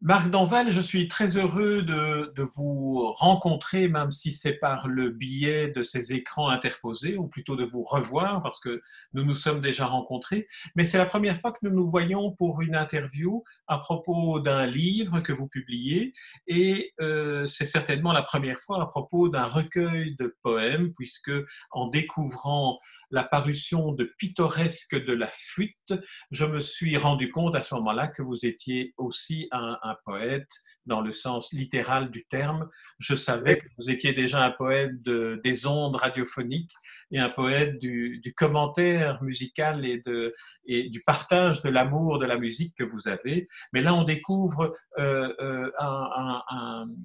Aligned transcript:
Marc 0.00 0.30
Danval, 0.30 0.70
je 0.70 0.80
suis 0.80 1.08
très 1.08 1.36
heureux 1.36 1.82
de, 1.82 2.32
vous 2.54 3.10
rencontrer, 3.14 3.88
même 3.88 4.12
si 4.12 4.32
c'est 4.32 4.52
par 4.52 4.86
le 4.86 5.10
biais 5.10 5.72
de 5.72 5.82
ces 5.82 6.12
écrans 6.12 6.48
interposés, 6.48 7.16
ou 7.16 7.26
plutôt 7.26 7.56
de 7.56 7.64
vous 7.64 7.82
revoir, 7.82 8.40
parce 8.40 8.60
que 8.60 8.80
nous 9.12 9.24
nous 9.24 9.34
sommes 9.34 9.60
déjà 9.60 9.86
rencontrés. 9.86 10.46
Mais 10.76 10.84
c'est 10.84 10.98
la 10.98 11.06
première 11.06 11.40
fois 11.40 11.50
que 11.50 11.58
nous 11.62 11.74
nous 11.74 11.90
voyons 11.90 12.30
pour 12.30 12.62
une 12.62 12.76
interview 12.76 13.42
à 13.66 13.78
propos 13.78 14.38
d'un 14.38 14.66
livre 14.66 15.18
que 15.18 15.32
vous 15.32 15.48
publiez, 15.48 16.12
et 16.46 16.92
euh, 17.00 17.44
c'est 17.46 17.66
certainement 17.66 18.12
la 18.12 18.22
première 18.22 18.60
fois 18.60 18.80
à 18.80 18.86
propos 18.86 19.28
d'un 19.28 19.46
recueil 19.46 20.14
de 20.16 20.36
poèmes, 20.44 20.92
puisque 20.94 21.32
en 21.72 21.88
découvrant 21.88 22.78
la 23.10 23.24
parution 23.24 23.92
de 23.92 24.04
Pittoresque 24.18 24.94
de 24.94 25.12
la 25.12 25.30
fuite, 25.32 25.94
je 26.30 26.44
me 26.44 26.60
suis 26.60 26.96
rendu 26.96 27.30
compte 27.30 27.54
à 27.54 27.62
ce 27.62 27.74
moment-là 27.76 28.08
que 28.08 28.22
vous 28.22 28.44
étiez 28.44 28.94
aussi 28.96 29.48
un, 29.50 29.78
poète 30.04 30.48
dans 30.86 31.00
le 31.00 31.12
sens 31.12 31.52
littéral 31.52 32.10
du 32.10 32.24
terme. 32.26 32.68
Je 32.98 33.14
savais 33.14 33.58
que 33.58 33.66
vous 33.78 33.90
étiez 33.90 34.12
déjà 34.12 34.44
un 34.44 34.50
poète 34.50 35.02
de, 35.02 35.40
des 35.42 35.66
ondes 35.66 35.96
radiophoniques 35.96 36.72
et 37.10 37.18
un 37.18 37.30
poète 37.30 37.78
du, 37.78 38.22
commentaire 38.36 39.22
musical 39.22 39.84
et, 39.84 40.00
de, 40.00 40.32
et 40.66 40.88
du 40.88 41.00
partage 41.00 41.62
de 41.62 41.70
l'amour 41.70 42.18
de 42.18 42.26
la 42.26 42.38
musique 42.38 42.74
que 42.76 42.84
vous 42.84 43.08
avez. 43.08 43.48
Mais 43.72 43.80
là, 43.80 43.94
on 43.94 44.04
découvre 44.04 44.74
euh, 44.98 45.34
euh, 45.40 45.70
un, 45.78 46.42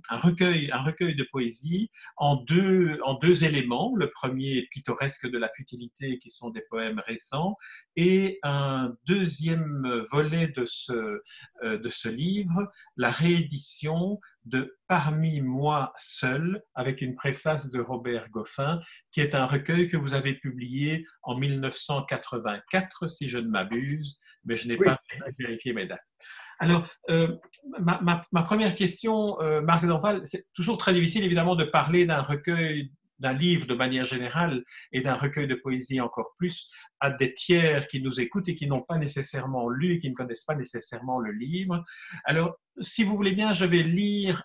un, 0.09 0.17
recueil, 0.17 0.69
un 0.71 0.83
recueil 0.83 1.15
de 1.15 1.25
poésie 1.31 1.89
en 2.17 2.35
deux, 2.35 2.99
en 3.03 3.15
deux 3.15 3.43
éléments. 3.43 3.93
Le 3.95 4.11
premier, 4.11 4.67
pittoresque 4.71 5.29
de 5.29 5.37
la 5.37 5.49
futilité 5.49 5.92
qui 5.95 6.29
sont 6.29 6.49
des 6.49 6.63
poèmes 6.69 7.01
récents, 7.05 7.55
et 7.95 8.39
un 8.43 8.93
deuxième 9.05 10.03
volet 10.11 10.47
de 10.47 10.65
ce, 10.65 11.21
euh, 11.63 11.77
de 11.77 11.89
ce 11.89 12.09
livre, 12.09 12.71
la 12.97 13.11
réédition 13.11 14.19
de 14.45 14.77
Parmi 14.87 15.41
moi 15.41 15.93
seul, 15.97 16.61
avec 16.75 17.01
une 17.01 17.15
préface 17.15 17.71
de 17.71 17.79
Robert 17.79 18.29
Goffin, 18.29 18.79
qui 19.11 19.21
est 19.21 19.33
un 19.33 19.45
recueil 19.45 19.87
que 19.87 19.97
vous 19.97 20.13
avez 20.13 20.33
publié 20.33 21.05
en 21.23 21.37
1984, 21.37 23.07
si 23.07 23.29
je 23.29 23.37
ne 23.37 23.47
m'abuse, 23.47 24.19
mais 24.45 24.55
je 24.55 24.67
n'ai 24.67 24.77
pas 24.77 24.99
vérifié 25.39 25.73
mes 25.73 25.87
dates. 25.87 26.01
Alors, 26.59 26.87
euh, 27.09 27.35
ma, 27.79 28.25
ma, 28.31 28.43
première 28.43 28.75
question, 28.75 29.39
euh, 29.41 29.61
Marc 29.61 29.85
Danval, 29.85 30.21
c'est 30.25 30.45
toujours 30.53 30.77
très 30.77 30.93
difficile 30.93 31.23
évidemment 31.23 31.55
de 31.55 31.63
parler 31.63 32.05
d'un 32.05 32.21
recueil 32.21 32.91
d'un 33.19 33.33
livre 33.33 33.67
de 33.67 33.73
manière 33.73 34.05
générale 34.05 34.63
et 34.91 35.01
d'un 35.01 35.15
recueil 35.15 35.47
de 35.47 35.55
poésie 35.55 36.01
encore 36.01 36.33
plus 36.37 36.71
à 36.99 37.11
des 37.11 37.33
tiers 37.33 37.87
qui 37.87 38.01
nous 38.01 38.19
écoutent 38.19 38.49
et 38.49 38.55
qui 38.55 38.67
n'ont 38.67 38.81
pas 38.81 38.97
nécessairement 38.97 39.69
lu 39.69 39.93
et 39.93 39.99
qui 39.99 40.09
ne 40.09 40.15
connaissent 40.15 40.45
pas 40.45 40.55
nécessairement 40.55 41.19
le 41.19 41.31
livre. 41.31 41.83
Alors, 42.25 42.55
si 42.81 43.03
vous 43.03 43.15
voulez 43.15 43.33
bien, 43.33 43.53
je 43.53 43.65
vais 43.65 43.83
lire 43.83 44.43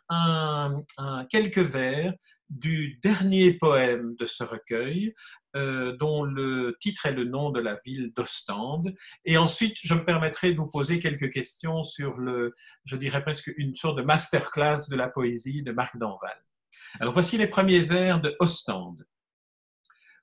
quelques 1.31 1.59
vers 1.59 2.13
du 2.49 2.99
dernier 3.03 3.53
poème 3.55 4.15
de 4.19 4.25
ce 4.25 4.43
recueil, 4.43 5.15
euh, 5.57 5.97
dont 5.97 6.25
le 6.25 6.77
titre 6.81 7.07
est 7.07 7.13
le 7.13 7.25
nom 7.25 7.51
de 7.51 7.61
la 7.61 7.79
ville 7.85 8.13
d'Ostende. 8.17 8.95
Et 9.25 9.37
ensuite, 9.37 9.77
je 9.83 9.95
me 9.95 10.05
permettrai 10.05 10.53
de 10.53 10.59
vous 10.59 10.69
poser 10.71 10.99
quelques 10.99 11.31
questions 11.31 11.83
sur 11.83 12.17
le, 12.17 12.55
je 12.85 12.97
dirais 12.97 13.23
presque 13.23 13.53
une 13.57 13.75
sorte 13.75 13.97
de 13.99 14.03
masterclass 14.03 14.89
de 14.91 14.97
la 14.97 15.09
poésie 15.09 15.63
de 15.63 15.73
Marc 15.73 15.97
Danval. 15.99 16.43
Alors 17.01 17.15
voici 17.15 17.37
les 17.37 17.49
premiers 17.49 17.83
vers 17.83 18.21
de 18.21 18.37
Ostende. 18.41 19.07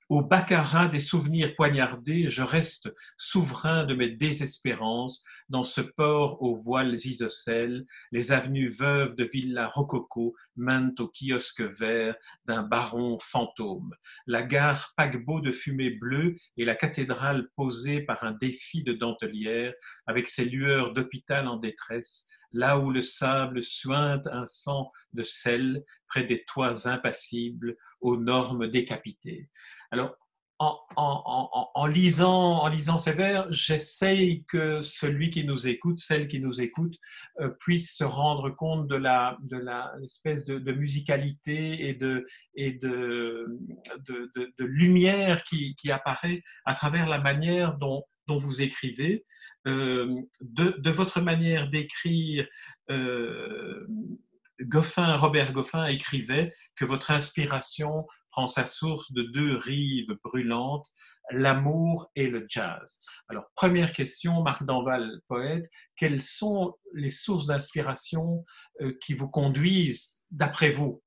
Au 0.08 0.22
baccarat 0.22 0.86
des 0.86 1.00
souvenirs 1.00 1.56
poignardés, 1.56 2.30
je 2.30 2.42
reste 2.44 2.94
souverain 3.16 3.84
de 3.84 3.92
mes 3.92 4.10
désespérances 4.10 5.24
dans 5.48 5.64
ce 5.64 5.80
port 5.80 6.40
aux 6.42 6.54
voiles 6.54 6.94
isocèles, 6.94 7.84
les 8.12 8.30
avenues 8.30 8.68
veuves 8.68 9.16
de 9.16 9.24
villas 9.24 9.68
rococo 9.68 10.36
mènent 10.54 10.94
au 11.00 11.08
kiosque 11.08 11.62
vert 11.62 12.14
d'un 12.44 12.62
baron 12.62 13.18
fantôme, 13.18 13.96
la 14.28 14.44
gare 14.44 14.92
paquebot 14.96 15.40
de 15.40 15.50
fumée 15.50 15.90
bleue 15.90 16.36
et 16.56 16.64
la 16.64 16.76
cathédrale 16.76 17.48
posée 17.56 18.00
par 18.00 18.22
un 18.22 18.32
défi 18.32 18.84
de 18.84 18.92
dentelière 18.92 19.74
avec 20.06 20.28
ses 20.28 20.44
lueurs 20.44 20.94
d'hôpital 20.94 21.48
en 21.48 21.56
détresse, 21.56 22.28
là 22.56 22.78
où 22.78 22.90
le 22.90 23.00
sable 23.00 23.62
suinte 23.62 24.26
un 24.28 24.46
sang 24.46 24.90
de 25.12 25.22
sel 25.22 25.84
près 26.08 26.24
des 26.24 26.44
toits 26.44 26.88
impassibles 26.88 27.76
aux 28.00 28.16
normes 28.16 28.68
décapitées. 28.68 29.50
Alors, 29.90 30.16
en, 30.58 31.86
lisant, 31.86 32.62
en 32.62 32.68
lisant 32.68 32.96
ces 32.96 33.12
vers, 33.12 33.52
j'essaye 33.52 34.44
que 34.44 34.80
celui 34.80 35.28
qui 35.28 35.44
nous 35.44 35.68
écoute, 35.68 35.98
celle 35.98 36.28
qui 36.28 36.40
nous 36.40 36.62
écoute, 36.62 36.96
euh, 37.40 37.50
puisse 37.60 37.94
se 37.94 38.04
rendre 38.04 38.48
compte 38.48 38.88
de 38.88 38.96
la, 38.96 39.36
de 39.42 39.58
la 39.58 39.92
de, 39.98 40.72
musicalité 40.72 41.88
et 41.88 41.94
de, 41.94 42.24
et 42.54 42.72
de, 42.72 43.46
de, 44.08 44.64
lumière 44.64 45.44
qui, 45.44 45.74
qui, 45.76 45.90
apparaît 45.90 46.42
à 46.64 46.74
travers 46.74 47.06
la 47.06 47.18
manière 47.18 47.76
dont, 47.76 48.02
dont 48.26 48.38
vous 48.38 48.62
écrivez, 48.62 49.24
euh, 49.66 50.22
de, 50.40 50.90
votre 50.90 51.20
manière 51.20 51.68
d'écrire. 51.70 52.46
Euh, 52.90 53.86
Goffin, 54.62 55.16
Robert 55.16 55.52
Goffin 55.52 55.84
écrivait 55.86 56.54
que 56.76 56.86
votre 56.86 57.10
inspiration 57.10 58.06
prend 58.30 58.46
sa 58.46 58.64
source 58.64 59.12
de 59.12 59.22
deux 59.22 59.54
rives 59.56 60.16
brûlantes, 60.24 60.86
l'amour 61.30 62.10
et 62.16 62.30
le 62.30 62.46
jazz. 62.48 63.00
Alors, 63.28 63.44
première 63.54 63.92
question, 63.92 64.42
Marc 64.42 64.64
Danval, 64.64 65.20
poète, 65.28 65.68
quelles 65.94 66.22
sont 66.22 66.74
les 66.94 67.10
sources 67.10 67.46
d'inspiration 67.46 68.46
euh, 68.80 68.96
qui 69.02 69.12
vous 69.12 69.28
conduisent, 69.28 70.24
d'après 70.30 70.70
vous? 70.70 71.02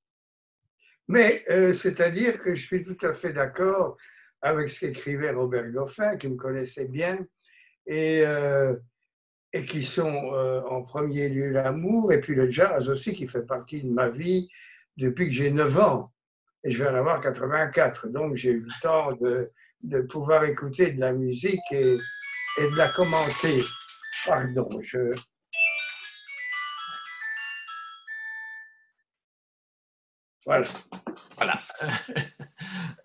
Mais 1.08 1.44
c'est-à-dire 1.74 2.40
que 2.40 2.54
je 2.54 2.64
suis 2.64 2.84
tout 2.84 2.98
à 3.02 3.16
fait 3.16 3.34
d'accord 3.34 3.98
avec 4.42 4.70
ce 4.70 4.86
qu'écrivait 4.86 5.32
Robert 5.32 5.70
Goffin, 5.70 6.18
qui 6.18 6.30
me 6.30 6.36
connaissait 6.36 6.88
bien, 6.88 7.20
et 7.86 8.24
euh, 8.26 8.76
et 9.52 9.66
qui 9.66 9.84
sont 9.84 10.32
euh, 10.34 10.62
en 10.62 10.84
premier 10.84 11.30
lieu 11.30 11.50
l'amour 11.50 12.14
et 12.14 12.22
puis 12.22 12.36
le 12.36 12.50
jazz 12.50 12.90
aussi 12.90 13.14
qui 13.14 13.28
fait 13.28 13.42
partie 13.42 13.84
de 13.84 13.92
ma 13.92 14.10
vie 14.10 14.48
depuis 14.98 15.28
que 15.28 15.34
j'ai 15.34 15.52
9 15.52 15.80
ans. 15.80 16.14
Et 16.64 16.72
je 16.72 16.84
vais 16.84 16.90
en 16.90 16.96
avoir 16.96 17.22
84. 17.22 18.10
Donc 18.10 18.36
j'ai 18.36 18.52
eu 18.52 18.60
le 18.60 18.82
temps 18.82 19.14
de, 19.14 19.52
de, 19.82 20.02
pouvoir 20.02 20.44
écouter 20.44 20.92
de 20.92 21.00
la 21.00 21.14
musique 21.14 21.62
et, 21.72 21.96
et 22.58 22.72
de 22.72 22.78
la 22.78 22.90
commenter. 22.90 23.64
Pardon. 24.26 24.70
Voilà. 30.46 30.68
Voilà. 31.38 31.60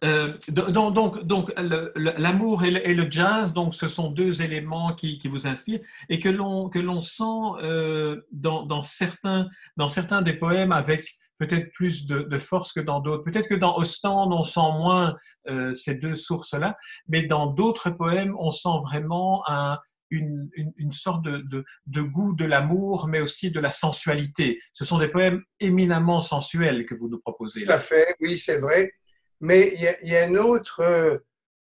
Euh, 0.05 0.37
donc, 0.49 1.25
donc, 1.25 1.53
l'amour 1.97 2.65
et, 2.65 2.95
le 2.95 3.11
jazz, 3.11 3.55
donc, 3.55 3.75
ce 3.75 3.89
sont 3.89 4.11
deux 4.11 4.43
éléments 4.43 4.95
qui, 4.95 5.21
vous 5.29 5.47
inspirent 5.47 5.81
et 6.09 6.21
que 6.21 6.29
l'on 6.29 6.69
que 6.69 6.79
l'on 6.79 7.01
sent 7.01 7.25
euh, 7.63 8.21
dans, 8.33 8.83
certains 8.83 9.49
dans 9.77 9.89
certains 9.89 10.23
des 10.23 10.35
poèmes 10.35 10.73
avec 10.73 11.05
peut-être 11.39 11.73
plus 11.73 12.07
de, 12.07 12.39
force 12.39 12.73
que 12.73 12.81
dans 12.81 13.01
d'autres. 13.01 13.25
Peut-être 13.25 13.49
que 13.49 13.55
dans 13.55 13.77
Ostende, 13.77 14.33
on 14.33 14.45
sent 14.45 14.61
moins 14.61 15.17
euh, 15.49 15.73
ces 15.73 15.97
deux 15.97 16.15
sources-là, 16.15 16.77
mais 17.09 17.27
dans 17.27 17.47
d'autres 17.47 17.91
poèmes, 17.91 18.37
on 18.39 18.51
sent 18.51 18.79
vraiment 18.85 19.43
un, 19.49 19.79
une, 20.11 20.51
une, 20.77 20.93
sorte 20.93 21.25
de, 21.25 22.03
goût 22.03 22.35
de 22.35 22.45
l'amour, 22.45 23.09
mais 23.09 23.21
aussi 23.21 23.51
de 23.51 23.61
la 23.61 23.71
sensualité. 23.71 24.61
Ce 24.73 24.85
sont 24.85 24.99
des 24.99 25.09
poèmes 25.09 25.43
éminemment 25.61 26.21
sensuels 26.21 26.87
que 26.87 26.95
vous 26.95 27.09
nous 27.09 27.19
proposez. 27.19 27.65
Tout 27.65 27.73
à 27.73 27.79
fait, 27.79 28.15
oui, 28.21 28.39
c'est 28.39 28.59
vrai. 28.59 28.93
Mais 29.41 29.75
il 29.75 30.09
y, 30.09 30.17
a, 30.17 30.25
un 30.25 30.35
autre, 30.37 30.81
euh, 30.81 31.19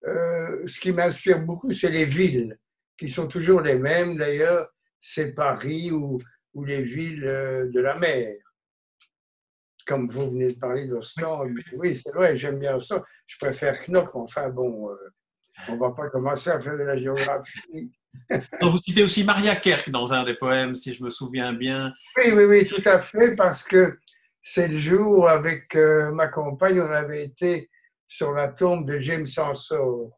euh, 0.05 0.67
ce 0.67 0.79
qui 0.79 0.91
m'inspire 0.91 1.41
beaucoup, 1.41 1.71
c'est 1.71 1.89
les 1.89 2.05
villes, 2.05 2.57
qui 2.97 3.09
sont 3.09 3.27
toujours 3.27 3.61
les 3.61 3.75
mêmes 3.75 4.17
d'ailleurs, 4.17 4.69
c'est 4.99 5.33
Paris 5.33 5.91
ou, 5.91 6.17
ou, 6.53 6.63
les 6.63 6.83
villes 6.83 7.25
euh, 7.25 7.69
de 7.69 7.79
la 7.79 7.97
mer. 7.97 8.37
Comme 9.85 10.09
vous 10.09 10.31
venez 10.31 10.53
de 10.53 10.59
parler 10.59 10.87
d'Ostende, 10.87 11.51
oui, 11.73 11.95
c'est 11.95 12.13
vrai, 12.13 12.35
j'aime 12.35 12.59
bien 12.59 12.75
Ostende. 12.75 13.03
Je 13.27 13.37
préfère 13.37 13.77
Knock, 13.87 14.15
enfin 14.15 14.49
bon, 14.49 14.89
on 15.67 15.73
ne 15.75 15.79
va 15.79 15.91
pas 15.91 16.09
commencer 16.09 16.49
à 16.49 16.59
faire 16.59 16.77
de 16.77 16.83
la 16.83 16.95
géographie. 16.95 17.91
vous 18.61 18.79
citez 18.83 19.03
aussi 19.03 19.23
Maria 19.23 19.55
Kerk 19.55 19.89
dans 19.89 20.13
un 20.13 20.23
des 20.23 20.35
poèmes, 20.35 20.75
si 20.75 20.93
je 20.93 21.03
me 21.03 21.09
souvien 21.09 21.53
bien. 21.53 21.93
Oui, 22.17 22.31
oui, 22.33 22.45
oui, 22.45 22.65
tout 22.65 22.81
à 22.85 22.99
fait, 22.99 23.35
parce 23.35 23.63
que 23.63 23.97
c'est 24.47 24.67
le 24.67 24.77
jour 24.77 25.27
avec 25.27 25.75
euh, 25.75 26.11
ma 26.11 26.27
compagne, 26.27 26.79
on 26.79 26.91
avait 26.91 27.23
été 27.23 27.71
sur 28.07 28.31
la 28.31 28.47
tombe 28.49 28.85
de 28.85 28.99
James 28.99 29.25
Ensor, 29.39 30.11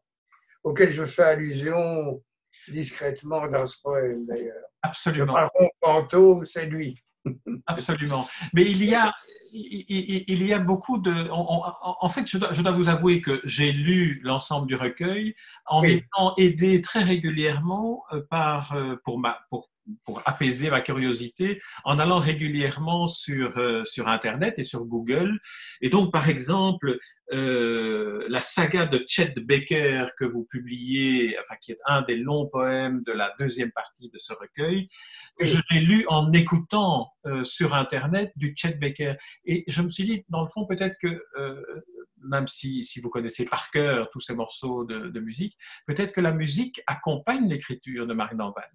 auquel 0.62 0.92
je 0.92 1.06
fais 1.06 1.22
allusion 1.22 2.22
discrètement 2.68 3.48
dans 3.48 3.64
ce 3.64 3.80
poème 3.80 4.26
d'ailleurs. 4.26 4.66
Absolument. 4.82 5.34
Le 5.34 5.48
baron 5.56 5.70
fantôme, 5.82 6.44
c'est 6.44 6.66
lui. 6.66 6.94
Absolument. 7.66 8.28
Mais 8.52 8.66
il 8.66 8.84
y 8.84 8.94
a, 8.94 9.14
il, 9.50 10.46
y 10.46 10.52
a 10.52 10.58
beaucoup 10.58 10.98
de. 10.98 11.30
En, 11.30 12.08
fait, 12.10 12.26
je 12.26 12.36
dois, 12.36 12.72
vous 12.72 12.90
avouer 12.90 13.22
que 13.22 13.40
j'ai 13.44 13.72
lu 13.72 14.20
l'ensemble 14.22 14.66
du 14.66 14.74
recueil 14.74 15.34
en 15.64 15.82
étant 15.84 16.34
aidé 16.36 16.82
très 16.82 17.02
régulièrement 17.02 18.04
euh, 18.12 18.20
par, 18.28 18.74
euh, 18.74 18.96
pour, 19.04 19.18
ma, 19.18 19.38
pour 19.48 19.70
pour 20.04 20.22
apaiser 20.26 20.70
ma 20.70 20.80
curiosité 20.80 21.60
en 21.84 21.98
allant 21.98 22.18
régulièrement 22.18 23.06
sur, 23.06 23.58
euh, 23.58 23.84
sur 23.84 24.08
Internet 24.08 24.58
et 24.58 24.64
sur 24.64 24.84
Google. 24.84 25.38
Et 25.80 25.90
donc, 25.90 26.12
par 26.12 26.28
exemple, 26.28 26.98
euh, 27.32 28.24
la 28.28 28.40
saga 28.40 28.86
de 28.86 29.04
Chet 29.06 29.34
Baker 29.40 30.06
que 30.18 30.24
vous 30.24 30.46
publiez, 30.50 31.36
enfin, 31.40 31.54
qui 31.60 31.72
est 31.72 31.78
un 31.86 32.02
des 32.02 32.16
longs 32.16 32.48
poèmes 32.48 33.02
de 33.04 33.12
la 33.12 33.34
deuxième 33.38 33.72
partie 33.72 34.10
de 34.10 34.18
ce 34.18 34.32
recueil, 34.32 34.88
je 35.40 35.58
l'ai 35.70 35.80
lu 35.80 36.04
en 36.08 36.32
écoutant 36.32 37.10
euh, 37.26 37.44
sur 37.44 37.74
Internet 37.74 38.32
du 38.36 38.54
Chet 38.56 38.78
Baker. 38.80 39.14
Et 39.44 39.64
je 39.68 39.82
me 39.82 39.88
suis 39.88 40.04
dit, 40.04 40.24
dans 40.28 40.42
le 40.42 40.48
fond, 40.48 40.66
peut-être 40.66 40.96
que 41.00 41.22
même 42.20 42.48
si, 42.48 42.82
si, 42.82 43.00
vous 43.00 43.10
connaissez 43.10 43.44
par 43.44 43.70
cœur 43.70 44.10
tous 44.10 44.20
ces 44.20 44.34
morceaux 44.34 44.84
de, 44.84 45.08
de 45.08 45.20
musique, 45.20 45.56
peut-être 45.86 46.12
que 46.12 46.20
la 46.20 46.32
musique 46.32 46.82
accompagne 46.88 47.48
l'écriture 47.48 48.08
de 48.08 48.12
Marie 48.12 48.36
Danval. 48.36 48.68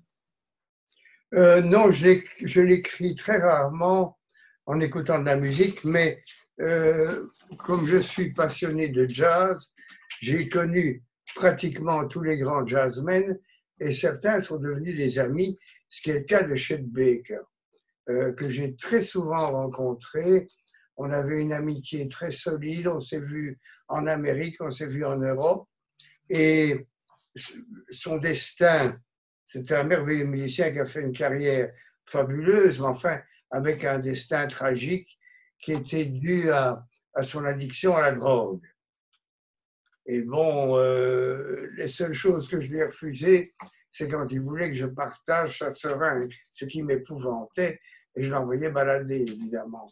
Euh, 1.35 1.62
non, 1.62 1.91
je 1.91 2.62
l'écris 2.62 3.15
très 3.15 3.38
rarement 3.38 4.19
en 4.68 4.80
écoutant 4.80 5.19
de 5.19 5.25
la 5.25 5.35
musique, 5.35 5.83
mais 5.83 6.21
euh, 6.62 7.27
comme 7.57 7.88
je 7.88 7.97
suis 7.97 8.33
passionné 8.33 8.89
de 8.89 9.07
jazz, 9.07 9.74
j'ai 10.21 10.47
connu 10.47 11.03
pratiquement 11.35 12.07
tous 12.07 12.21
les 12.21 12.38
grands 12.38 12.65
jazzmen 12.68 13.39
et 13.80 13.91
certains 13.91 14.41
sont 14.41 14.59
devenus 14.59 14.95
des 14.95 15.18
amis, 15.18 15.57
ce 15.89 16.03
qui 16.03 16.12
est 16.12 16.19
le 16.19 16.25
cas 16.25 16.44
de 16.44 16.56
Chet 16.56 16.83
Baker, 16.83 17.39
euh, 18.09 18.31
que 18.33 18.50
j'ai 18.51 18.75
très 18.75 19.01
souvent 19.01 19.47
rencontré. 19.47 20.47
On 20.97 21.09
avait 21.09 21.41
une 21.41 21.53
amitié 21.53 22.06
très 22.06 22.30
solide, 22.30 22.88
on 22.88 23.01
s'est 23.01 23.19
vu 23.19 23.59
en 23.88 24.06
Amérique, 24.06 24.57
on 24.59 24.69
s'est 24.69 24.85
vu 24.85 25.03
en 25.03 25.18
Europe, 25.18 25.68
et 26.30 26.85
son 27.89 28.18
destin 28.18 28.95
c'était 29.54 29.76
un 29.76 29.84
merveilleux 29.84 30.26
musicien 30.26 30.72
qui 30.72 30.80
a 30.80 30.86
fait 30.88 31.02
une 31.02 31.12
carrière 31.12 31.72
fabuleuse, 32.06 32.80
mais 32.80 32.88
enfin 32.88 33.22
avec 33.52 33.84
un 33.84 34.00
destin 34.00 34.48
tragique 34.48 35.20
qui 35.60 35.74
était 35.74 36.06
dû 36.06 36.50
à, 36.50 36.84
son 37.22 37.46
addiction 37.46 37.96
à 37.96 38.02
la 38.02 38.12
drogue. 38.14 38.66
Et 40.08 40.22
bon, 40.22 40.80
euh, 40.80 41.70
les 41.78 41.88
seules 41.88 42.16
choses 42.16 42.48
que 42.48 42.60
je 42.60 42.72
lui 42.72 42.80
ai 42.80 42.86
refusées, 42.86 43.54
c'est 43.92 44.10
quand 44.10 44.26
il 44.32 44.42
voulait 44.42 44.70
que 44.70 44.76
je 44.76 44.88
partage 44.88 45.60
sa 45.60 45.72
seringue, 45.76 46.34
ce 46.52 46.66
qui 46.66 46.82
m'épouvantait, 46.82 47.80
et 48.16 48.24
je 48.24 48.32
l'envoyais 48.32 48.72
balader, 48.72 49.22
évidemment. 49.22 49.86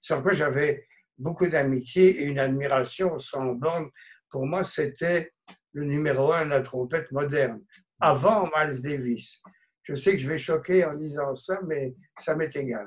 Sans 0.00 0.22
quoi 0.22 0.32
j'avais 0.32 0.86
beaucoup 1.18 1.48
d'amitié 1.48 2.20
et 2.20 2.22
une 2.22 2.38
admiration 2.38 3.18
sans 3.18 3.46
borne. 3.46 3.90
Pour 4.28 4.46
moi, 4.46 4.62
c'était 4.62 5.32
le 5.72 5.84
numéro 5.86 6.32
un 6.32 6.44
de 6.44 6.50
la 6.50 6.60
trompette 6.60 7.10
moderne 7.10 7.60
avant 8.00 8.48
Miles 8.56 8.82
Davis. 8.82 9.42
Je 9.82 9.94
sais 9.94 10.12
que 10.12 10.18
je 10.18 10.28
vais 10.28 10.38
choquer 10.38 10.84
en 10.84 10.94
disant 10.94 11.34
ça, 11.34 11.58
mais 11.66 11.94
ça 12.18 12.36
m'est 12.36 12.54
égal. 12.54 12.86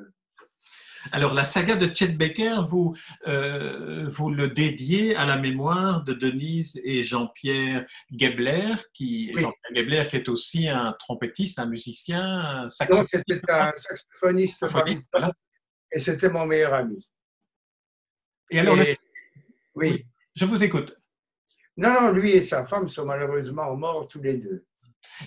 Alors, 1.12 1.34
la 1.34 1.46
saga 1.46 1.76
de 1.76 1.94
Chet 1.94 2.10
Baker, 2.10 2.60
vous, 2.70 2.96
euh, 3.28 4.08
vous 4.08 4.30
le 4.32 4.50
dédiez 4.50 5.16
à 5.16 5.26
la 5.26 5.38
mémoire 5.38 6.04
de 6.04 6.14
Denise 6.14 6.80
et 6.84 7.02
Jean-Pierre 7.02 7.88
Gebler, 8.12 8.76
qui, 8.94 9.34
Gebler, 9.74 10.06
qui 10.08 10.18
est 10.18 10.30
aussi 10.30 10.70
un 10.70 10.94
trompettiste, 11.00 11.58
un 11.58 11.66
musicien, 11.66 12.24
un 12.24 12.70
saxophoniste. 12.70 13.16
Non, 13.16 13.22
c'était 13.28 13.52
un 13.52 13.72
saxophoniste 13.74 14.66
et 15.92 16.00
c'était 16.00 16.30
mon 16.30 16.46
meilleur 16.46 16.74
ami. 16.74 17.10
Et 18.52 18.60
alors, 18.60 18.78
oui. 19.76 20.06
Je 20.36 20.46
vous 20.46 20.64
écoute. 20.64 20.96
Non, 21.78 21.94
non, 22.00 22.12
lui 22.12 22.32
et 22.32 22.42
sa 22.42 22.66
femme 22.66 22.88
sont 22.88 23.06
malheureusement 23.06 23.76
morts 23.76 24.08
tous 24.08 24.22
les 24.22 24.38
deux. 24.38 24.66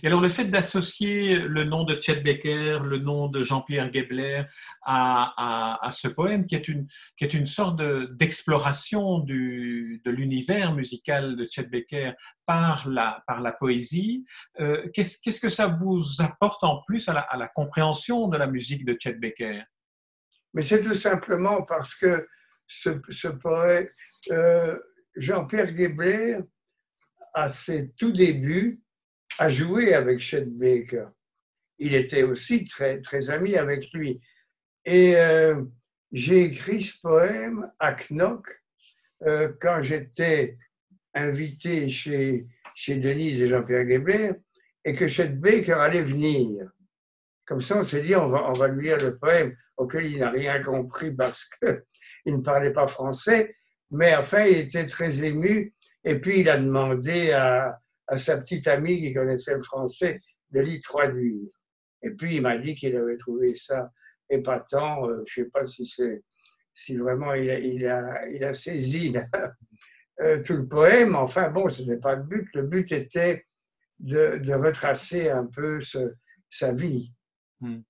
Et 0.03 0.07
alors, 0.07 0.21
le 0.21 0.29
fait 0.29 0.47
d'associer 0.47 1.39
le 1.39 1.65
nom 1.65 1.85
de 1.85 2.01
Chet 2.01 2.21
Baker, 2.21 2.81
le 2.85 2.99
nom 2.99 3.29
de 3.29 3.43
Jean-Pierre 3.43 3.93
Gebler 3.93 4.43
à, 4.85 5.89
ce 5.93 6.09
poème, 6.09 6.47
qui 6.47 6.55
est 6.55 6.69
une, 6.69 6.87
qui 7.17 7.25
est 7.25 7.35
une 7.35 7.47
sorte 7.47 7.81
d'exploration 8.17 9.19
de 9.21 10.11
l'univers 10.11 10.75
musical 10.75 11.37
de 11.37 11.47
Chet 11.51 11.65
Baker 11.65 12.13
par 12.47 12.89
la, 12.89 13.23
par 13.27 13.41
la 13.41 13.53
poésie, 13.53 14.25
euh, 14.61 14.89
qu'est-ce 14.93 15.41
que 15.41 15.49
ça 15.49 15.67
vous 15.67 16.03
apporte 16.21 16.63
en 16.63 16.83
plus 16.83 17.09
à 17.09 17.15
la, 17.15 17.21
à 17.21 17.37
la 17.37 17.49
compréhension 17.49 18.29
de 18.29 18.37
la 18.37 18.47
musique 18.47 18.85
de 18.85 18.97
Chet 18.99 19.15
Baker 19.15 19.63
Mais 20.53 20.63
c'est 20.63 20.83
tout 20.83 20.95
simplement 20.95 21.63
parce 21.63 21.95
que 21.95 22.27
ce, 22.67 23.01
ce 23.09 23.29
poète, 23.29 23.93
euh, 24.31 24.79
Jean-Pierre 25.17 25.77
Gebler, 25.77 26.39
à 27.35 27.51
ses 27.51 27.93
tout 27.93 28.13
débuts, 28.13 28.84
a 29.39 29.51
joué 29.51 29.95
avec 29.95 30.21
Chet 30.21 30.47
Baker. 30.47 31.07
Il 31.79 31.95
était 31.95 32.23
aussi 32.23 32.65
très, 32.65 33.01
très 33.01 33.31
ami 33.31 33.57
avec 33.57 33.93
lui. 33.93 34.21
Et 34.85 35.17
euh, 35.17 35.63
j'ai 36.13 36.45
écrit 36.45 36.83
ce 36.83 37.01
poème 37.01 37.71
à 37.79 37.95
Knock 37.95 38.47
euh, 39.25 39.53
quand 39.61 39.83
j'étais 39.83 40.57
invité 41.15 41.89
chez, 41.89 42.47
chez 42.75 42.97
Denise 42.97 43.43
et 43.43 43.49
Jean-Pierre 43.49 43.89
Gebler 43.89 44.33
et 44.85 44.95
que 44.95 45.09
Chet 45.09 45.29
Baker 45.29 45.75
allait 45.75 46.03
venir. 46.03 46.71
Comme 47.47 47.61
ça, 47.61 47.79
on 47.79 47.83
s'est 47.83 48.03
dit, 48.03 48.15
on 48.15 48.29
va, 48.29 48.49
on 48.49 48.53
va 48.53 48.69
lui 48.69 48.87
lire 48.87 48.99
le 48.99 49.19
poème 49.19 49.57
auquel 49.77 50.07
il 50.07 50.19
n'a 50.19 50.31
rien 50.31 50.63
compris 50.63 51.13
parce 51.13 51.45
qu'il 51.45 51.83
ne 52.37 52.43
parlait 52.43 52.73
pas 52.73 52.87
français. 52.87 53.57
Mais 53.91 54.15
enfin, 54.17 54.45
il 54.45 54.59
était 54.59 54.87
très 54.87 55.25
ému. 55.25 55.75
Et 56.05 56.19
puis, 56.19 56.41
il 56.41 56.49
a 56.49 56.59
demandé 56.59 57.33
à, 57.33 57.81
à 58.07 58.17
sa 58.17 58.37
petite 58.39 58.67
amie 58.67 59.01
qui 59.01 59.15
connaissait 59.15 59.55
le 59.55 59.63
français 59.63 60.21
de 60.51 60.61
l'y 60.61 60.81
traduire. 60.81 61.49
Et 62.03 62.11
puis 62.11 62.37
il 62.37 62.43
m'a 62.43 62.59
dit 62.59 62.75
qu'il 62.75 62.97
avait 62.97 63.17
trouvé 63.17 63.55
ça 63.55 63.91
épatant. 64.29 65.09
Euh, 65.09 65.23
je 65.27 65.41
ne 65.41 65.45
sais 65.45 65.51
pas 65.51 65.67
si 65.67 65.87
c'est 65.87 66.23
si 66.73 66.97
vraiment 66.97 67.35
il 67.35 67.51
a, 67.51 67.59
il 67.59 67.87
a, 67.87 68.29
il 68.29 68.45
a 68.45 68.53
saisi 68.53 69.15
euh, 70.21 70.43
tout 70.43 70.57
le 70.57 70.67
poème. 70.67 71.15
Enfin 71.15 71.51
bon, 71.51 71.69
ce 71.69 71.83
n'était 71.83 72.01
pas 72.01 72.17
le 72.17 72.23
but. 72.23 72.49
Le 72.55 72.63
but 72.63 72.91
était 72.93 73.47
de, 73.99 74.39
de 74.39 74.53
retracer 74.53 75.31
un 75.31 75.47
peu 75.47 75.79
sa 76.51 76.73
vie 76.73 77.15
hmm. 77.61 77.81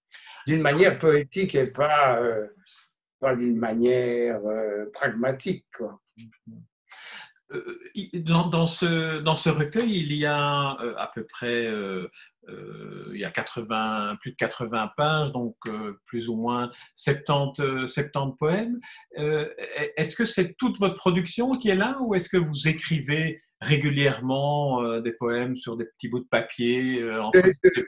d'une 0.46 0.62
manière 0.62 0.98
poétique 0.98 1.54
et 1.54 1.66
pas, 1.66 2.20
euh, 2.20 2.46
pas 3.20 3.34
d'une 3.34 3.58
manière 3.58 4.40
pragmatique. 4.92 5.66
Quoi. 5.76 6.00
Hmm. 7.50 7.56
Euh, 7.56 8.20
dans, 8.20 8.48
dans, 8.48 8.66
ce, 8.66 9.20
dans 9.20 9.36
ce 9.36 9.48
recueil, 9.48 9.96
il 9.96 10.12
y 10.12 10.26
a 10.26 10.76
euh, 10.80 10.94
à 10.96 11.10
peu 11.14 11.24
près 11.24 11.66
euh, 11.66 12.08
il 13.12 13.18
y 13.18 13.24
a 13.24 13.30
80, 13.30 14.16
plus 14.20 14.32
de 14.32 14.36
80 14.36 14.92
pages, 14.96 15.32
donc 15.32 15.56
plus 16.04 16.28
ou 16.28 16.36
moins 16.36 16.70
70, 16.94 17.86
70 17.86 18.36
poèmes. 18.38 18.80
est-ce 19.16 20.14
que 20.14 20.26
c'est 20.26 20.54
toute 20.56 20.78
votre 20.78 20.96
production 20.96 21.56
qui 21.56 21.70
est 21.70 21.74
là 21.74 21.96
ou 22.02 22.14
est-ce 22.14 22.28
que 22.28 22.36
vous 22.36 22.68
écrivez 22.68 23.40
régulièrement 23.62 25.00
des 25.00 25.12
poèmes 25.12 25.56
sur 25.56 25.78
des 25.78 25.86
petits 25.86 26.08
bouts 26.08 26.20
de 26.20 26.28
papier 26.28 27.02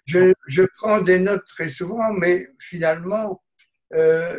je, 0.06 0.32
je, 0.46 0.62
prends 0.78 1.02
des 1.02 1.18
notes 1.18 1.44
très 1.44 1.68
souvent, 1.68 2.10
mais 2.14 2.46
finalement, 2.58 3.42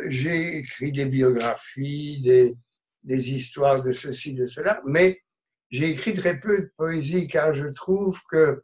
j'ai 0.08 0.56
écrit 0.56 0.90
des 0.90 1.06
biographies, 1.06 2.20
des, 2.22 2.56
des 3.02 3.34
histoires 3.34 3.82
de 3.82 3.92
ceci, 3.92 4.34
de 4.34 4.46
cela, 4.46 4.82
mais 4.86 5.20
j'ai 5.70 5.90
écrit 5.90 6.14
très 6.14 6.38
peu 6.38 6.62
de 6.62 6.72
poésie 6.76 7.28
car 7.28 7.52
je 7.52 7.66
trouve 7.66 8.20
que 8.30 8.62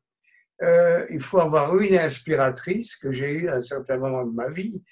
euh, 0.62 1.04
il 1.10 1.20
faut 1.20 1.40
avoir 1.40 1.76
une 1.78 1.96
inspiratrice 1.96 2.96
que 2.96 3.12
j'ai 3.12 3.30
eue 3.32 3.48
à 3.48 3.56
un 3.56 3.62
certain 3.62 3.98
moment 3.98 4.24
de 4.24 4.32
ma 4.32 4.48
vie, 4.48 4.82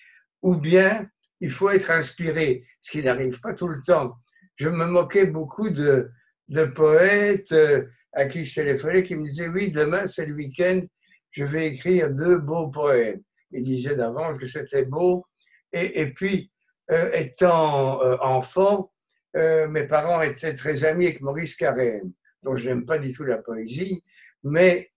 ou 0.43 0.57
bien 0.57 1.09
il 1.41 1.51
faut 1.51 1.71
être 1.71 1.91
inspiré, 1.91 2.65
ce 2.81 2.91
qui 2.93 3.03
n'arrive 3.03 3.41
pas 3.41 3.55
tout 3.55 3.69
le 3.69 3.83
temps. 3.83 4.15
Je 4.57 4.69
me 4.69 4.85
moquais 4.87 5.27
beaucoup 5.27 5.71
de, 5.71 6.11
de 6.49 6.65
poètes 6.65 7.53
euh, 7.53 7.87
à 8.13 8.27
qui 8.27 8.45
je 8.45 8.55
téléphonais 8.55 9.05
qui 9.05 9.15
me 9.17 9.25
disaient 9.25 9.49
oui, 9.49 9.71
demain 9.71 10.07
c'est 10.07 10.27
le 10.27 10.35
week-end, 10.35 10.83
je 11.31 11.45
vais 11.45 11.69
écrire 11.69 12.11
deux 12.11 12.39
beaux 12.39 12.69
poèmes. 12.69 13.23
Ils 13.53 13.63
disaient 13.63 13.97
d'avance 13.97 14.39
que 14.39 14.47
c'était 14.47 14.85
beau. 14.85 15.25
Et, 15.73 16.03
et 16.03 16.13
puis, 16.13 16.51
euh, 16.91 17.11
étant 17.15 18.03
enfant, 18.21 18.93
euh, 19.37 19.69
mes 19.69 19.85
parents 19.85 20.23
étaient 20.23 20.55
très 20.55 20.85
amis 20.85 21.07
avec 21.07 21.21
Maurice 21.21 21.57
Carême, 21.57 22.13
dont 22.43 22.57
je 22.57 22.69
n'aime 22.69 22.85
pas 22.85 22.99
du 22.99 23.13
tout 23.13 23.25
la 23.25 23.39
poésie, 23.39 24.03
mais 24.45 24.91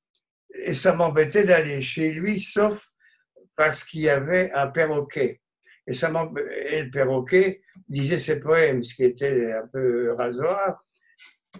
ça 0.74 0.96
m'embêtait 0.96 1.44
d'aller 1.44 1.82
chez 1.82 2.12
lui, 2.12 2.40
sauf 2.40 2.88
parce 3.56 3.84
qu'il 3.86 4.02
y 4.02 4.10
avait 4.10 4.52
un 4.52 4.68
perroquet. 4.68 5.42
Et, 5.88 5.94
ça 5.94 6.12
et 6.68 6.84
le 6.84 6.90
perroquet 6.90 7.62
disait 7.88 8.20
ses 8.20 8.40
poèmes, 8.40 8.84
ce 8.84 8.96
qui 8.96 9.04
était 9.04 9.54
un 9.54 9.68
peu 9.68 10.14
rasoir, 10.14 10.84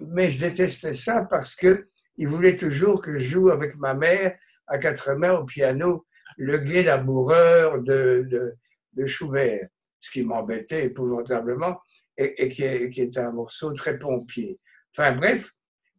mais 0.02 0.30
je 0.30 0.48
détestais 0.48 0.94
ça 0.94 1.28
parce 1.30 1.56
que 1.56 1.88
il 2.18 2.28
voulait 2.28 2.56
toujours 2.56 3.02
que 3.02 3.20
je 3.20 3.28
joue 3.28 3.50
avec 3.50 3.76
ma 3.76 3.94
mère 3.94 4.38
à 4.68 4.78
quatre 4.78 5.14
mains 5.14 5.34
au 5.34 5.46
piano 5.46 6.06
le 6.38 6.58
gai 6.58 6.84
laboureur 6.84 7.82
de, 7.82 8.26
de, 8.28 8.56
de 8.94 9.06
Schubert, 9.06 9.68
ce 10.00 10.12
qui 10.12 10.24
m'embêtait 10.24 10.86
épouvantablement 10.86 11.80
et, 12.18 12.50
qui, 12.50 12.64
est, 12.64 12.90
qui, 12.90 13.02
est, 13.02 13.18
un 13.18 13.32
morceau 13.32 13.74
très 13.74 13.98
pompier. 13.98 14.60
Enfin 14.92 15.14
bref, 15.14 15.50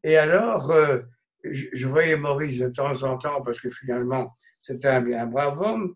et 0.02 0.16
alors 0.16 0.70
euh, 0.70 1.00
je, 1.44 1.86
voyais 1.86 2.16
Maurice 2.16 2.60
de 2.60 2.68
temps 2.68 3.02
en 3.02 3.18
temps 3.18 3.42
parce 3.42 3.60
que 3.60 3.70
finalement 3.70 4.34
c'était 4.62 4.88
un 4.88 5.02
bien 5.02 5.26
brave 5.26 5.60
homme 5.60 5.94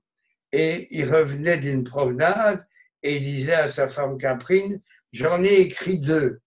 et 0.53 0.89
il 0.91 1.11
revenait 1.11 1.59
d'une 1.59 1.85
promenade 1.85 2.67
et 3.03 3.17
il 3.17 3.23
disait 3.23 3.55
à 3.55 3.69
sa 3.69 3.89
femme 3.89 4.19
Caprine, 4.19 4.81
j'en 5.13 5.43
ai 5.43 5.61
écrit 5.61 6.01
deux. 6.01 6.41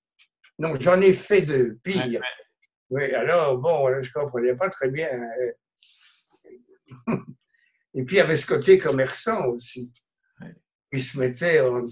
Non, 0.59 0.75
j'en 0.79 1.01
ai 1.01 1.13
fait 1.13 1.41
deux, 1.41 1.79
pire. 1.83 2.21
Oui, 2.89 3.11
alors, 3.13 3.57
bon, 3.57 3.89
je 4.01 4.07
ne 4.07 4.13
comprenais 4.13 4.55
pas 4.55 4.69
très 4.69 4.89
bien. 4.89 5.09
Hein. 5.11 5.29
Et 7.95 8.03
puis, 8.03 8.15
il 8.15 8.19
y 8.19 8.21
avait 8.21 8.37
ce 8.37 8.47
côté 8.47 8.77
commerçant 8.77 9.47
aussi. 9.47 9.91
Il 10.91 11.01
se 11.01 11.19
mettait 11.19 11.59
euh, 11.59 11.83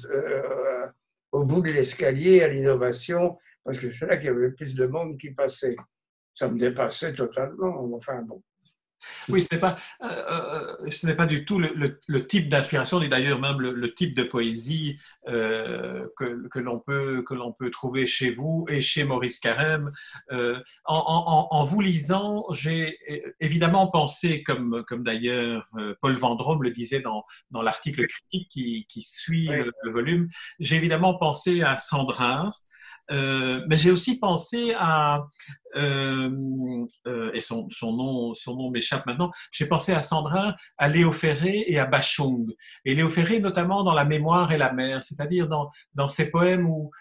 au 1.31 1.43
bout 1.43 1.61
de 1.61 1.71
l'escalier 1.71 2.41
à 2.41 2.47
l'innovation, 2.47 3.37
parce 3.63 3.79
que 3.79 3.91
c'est 3.91 4.05
là 4.05 4.17
qu'il 4.17 4.27
y 4.27 4.29
avait 4.29 4.51
plus 4.51 4.75
de 4.75 4.87
monde 4.87 5.17
qui 5.17 5.31
passait. 5.31 5.75
Ça 6.33 6.47
me 6.47 6.57
dépassait 6.57 7.13
totalement. 7.13 7.89
Enfin, 7.93 8.21
bon. 8.21 8.41
Oui, 9.29 9.43
ce 9.43 9.53
n'est 9.53 9.59
pas, 9.59 9.77
euh, 10.03 10.07
euh, 10.07 10.89
ce 10.89 11.07
n'est 11.07 11.15
pas 11.15 11.25
du 11.25 11.45
tout 11.45 11.59
le, 11.59 12.27
type 12.27 12.49
d'inspiration, 12.49 13.01
et 13.01 13.09
d'ailleurs 13.09 13.39
même 13.39 13.59
le, 13.59 13.93
type 13.93 14.15
de 14.15 14.23
poésie 14.23 14.97
euh, 15.27 16.07
que, 16.15 16.47
que 16.47 16.59
l'on 16.59 16.79
peut, 16.79 17.23
que 17.23 17.33
l'on 17.33 17.51
peut 17.51 17.71
trouver 17.71 18.05
chez 18.05 18.29
vous 18.29 18.65
et 18.69 18.81
chez 18.81 19.03
Maurice 19.03 19.39
Carême. 19.39 19.91
En, 20.85 21.47
en, 21.51 21.63
vous 21.63 21.81
lisant, 21.81 22.45
j'ai 22.51 22.97
évidemment 23.39 23.87
pensé, 23.87 24.43
comme, 24.43 24.83
comme 24.87 25.03
d'ailleurs 25.03 25.69
Paul 26.01 26.13
Vendrome 26.13 26.63
le 26.63 26.71
disait 26.71 27.01
dans, 27.01 27.25
dans 27.51 27.61
l'article 27.61 28.07
critique 28.07 28.49
qui, 28.49 28.85
qui 28.87 29.01
suit 29.01 29.47
le, 29.47 29.71
le, 29.83 29.91
volume, 29.91 30.29
j'ai 30.59 30.75
évidemment 30.75 31.17
pensé 31.17 31.61
à 31.61 31.77
Sandrin, 31.77 32.51
euh, 33.11 33.63
mais 33.67 33.75
j'ai 33.75 33.91
aussi 33.91 34.17
pensé 34.17 34.73
à, 34.77 35.27
euh, 35.75 36.29
euh, 37.07 37.31
et 37.33 37.41
son, 37.41 37.69
son, 37.69 37.93
nom, 37.93 38.33
son 38.33 38.55
nom 38.55 38.71
m'échappe 38.71 39.05
maintenant, 39.05 39.31
j'ai 39.51 39.65
pensé 39.65 39.91
à 39.91 40.01
Sandrin, 40.01 40.55
à 40.77 40.87
Léo 40.87 41.11
Ferré 41.11 41.65
et 41.67 41.77
à 41.77 41.85
Bachung. 41.85 42.51
Et 42.85 42.95
Léo 42.95 43.09
Ferré 43.09 43.39
notamment 43.39 43.83
dans 43.83 43.93
La 43.93 44.05
mémoire 44.05 44.51
et 44.51 44.57
la 44.57 44.71
mer, 44.71 45.03
c'est-à-dire 45.03 45.47
dans, 45.47 45.69
dans 45.93 46.07
ces 46.07 46.31
poèmes 46.31 46.67
où 46.67 46.91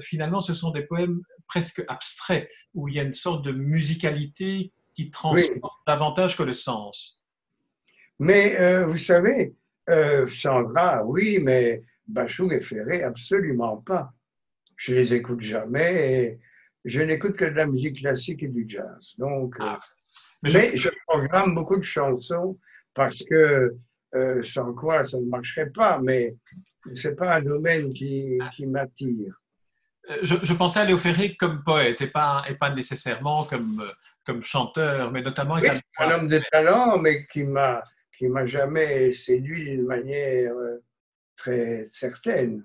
finalement 0.00 0.40
ce 0.40 0.54
sont 0.54 0.70
des 0.70 0.84
poèmes 0.84 1.20
presque 1.46 1.84
abstraits, 1.86 2.48
où 2.72 2.88
il 2.88 2.94
y 2.94 2.98
a 2.98 3.02
une 3.02 3.12
sorte 3.12 3.44
de 3.44 3.52
musicalité 3.52 4.72
qui 4.94 5.10
transporte 5.10 5.80
davantage 5.86 6.38
que 6.38 6.44
le 6.44 6.54
sens. 6.54 7.22
Mais 8.18 8.84
vous 8.84 8.96
savez, 8.96 9.54
Sandra, 10.28 11.04
oui, 11.04 11.40
mais 11.42 11.82
Bachung 12.06 12.54
et 12.54 12.62
Ferré, 12.62 13.02
absolument 13.02 13.76
pas 13.76 14.14
je 14.76 14.94
les 14.94 15.14
écoute 15.14 15.40
jamais 15.40 16.22
et 16.22 16.40
je 16.84 17.02
n'écoute 17.02 17.36
que 17.36 17.44
de 17.44 17.54
la 17.54 17.66
musique 17.66 17.98
classique 18.00 18.42
et 18.42 18.48
du 18.48 18.66
jazz. 18.68 19.14
Donc, 19.18 19.54
euh, 19.60 19.64
ah. 19.64 19.80
mais, 20.42 20.76
je... 20.76 20.88
programme 21.06 21.54
beaucoup 21.54 21.76
de 21.76 21.82
chansons 21.82 22.58
parce 22.92 23.22
que 23.24 23.74
euh, 24.14 24.42
sans 24.42 24.72
quoi 24.74 25.02
ça 25.04 25.18
ne 25.18 25.26
marcherait 25.26 25.70
pas, 25.70 25.98
mais 25.98 26.36
c'est 26.94 27.16
pas 27.16 27.36
un 27.36 27.42
domaine 27.42 27.92
qui, 27.92 28.38
ah. 28.40 28.50
qui 28.54 28.66
m'attire. 28.66 29.34
Euh, 30.10 30.18
je, 30.22 30.52
pensais 30.52 30.80
à 30.80 30.84
Léo 30.84 30.98
Ferré 30.98 31.34
comme 31.34 31.64
poète 31.64 32.02
et 32.02 32.08
pas, 32.08 32.44
et 32.46 32.54
pas 32.54 32.74
nécessairement 32.74 33.44
comme, 33.44 33.82
comme 34.24 34.42
chanteur, 34.42 35.10
mais 35.10 35.22
notamment. 35.22 35.54
Oui, 35.54 35.68
un 35.98 36.10
homme 36.10 36.28
de 36.28 36.42
talent, 36.52 36.98
mais 36.98 37.26
qui 37.26 37.44
m'a 37.44 37.82
qui 38.16 38.28
m'a 38.28 38.46
jamais 38.46 39.10
séduit 39.10 39.64
d'une 39.64 39.86
manière 39.86 40.52
très 41.36 41.86
certaine. 41.88 42.64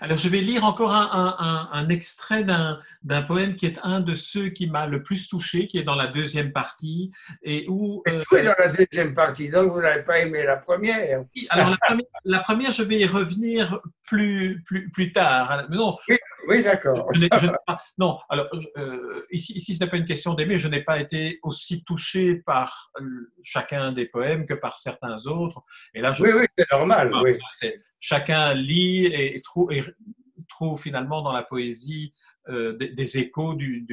Alors, 0.00 0.16
je 0.16 0.28
vais 0.28 0.40
lire 0.40 0.64
encore 0.64 0.92
un, 0.92 1.88
extrait 1.88 2.44
d'un 2.44 3.22
poème 3.22 3.56
qui 3.56 3.66
est 3.66 3.78
un 3.82 4.00
de 4.00 4.14
ceux 4.14 4.48
qui 4.48 4.66
m'a 4.66 4.86
le 4.86 5.02
plus 5.02 5.28
touché, 5.28 5.66
qui 5.66 5.78
est 5.78 5.82
dans 5.82 5.94
la 5.94 6.06
deuxième 6.06 6.52
partie. 6.52 7.12
Et 7.42 7.66
où. 7.68 8.02
Euh, 8.08 8.22
tout 8.26 8.36
est 8.36 8.44
dans 8.44 8.54
la 8.58 8.68
deuxième 8.68 9.14
partie, 9.14 9.50
donc 9.50 9.72
vous 9.72 9.82
n'avez 9.82 10.02
pas 10.02 10.20
aimé 10.20 10.44
la 10.44 10.56
première. 10.56 11.24
Alors, 11.50 11.76
la 12.24 12.38
première, 12.38 12.70
je 12.70 12.82
vais 12.82 13.00
y 13.00 13.06
revenir 13.06 13.80
plus, 14.06 14.62
plus, 14.66 14.90
plus 14.90 15.12
tard. 15.12 15.66
non, 15.70 15.96
oui, 16.08 16.16
d'accord. 16.62 17.10
Non, 17.98 18.18
alors, 18.28 18.48
euh, 18.76 19.26
ici, 19.30 19.54
ici, 19.54 19.76
ce 19.76 19.84
n'est 19.84 19.90
pas 19.90 19.96
une 19.96 20.06
question 20.06 20.34
d'aimer. 20.34 20.58
Je 20.58 20.68
n'ai 20.68 20.82
pas 20.82 21.00
été 21.00 21.38
aussi 21.42 21.84
touché 21.84 22.36
par 22.36 22.90
chacun 23.42 23.92
des 23.92 24.06
poèmes 24.06 24.46
que 24.46 24.54
par 24.54 24.78
certains 24.78 25.26
autres. 25.26 25.62
Et 25.94 26.00
là, 26.00 26.12
je, 26.12 26.22
oui, 26.22 26.30
oui, 26.34 26.46
c'est 26.56 26.70
normal. 26.70 27.12
oui 27.22 27.38
chacun 28.02 28.52
lit 28.52 29.06
et, 29.06 29.40
trouve, 29.40 30.80
finalement 30.80 31.22
dans 31.22 31.32
la 31.32 31.44
poésie 31.44 32.12
euh, 32.48 32.76
des, 32.76 33.18
échos 33.18 33.54
du, 33.54 33.86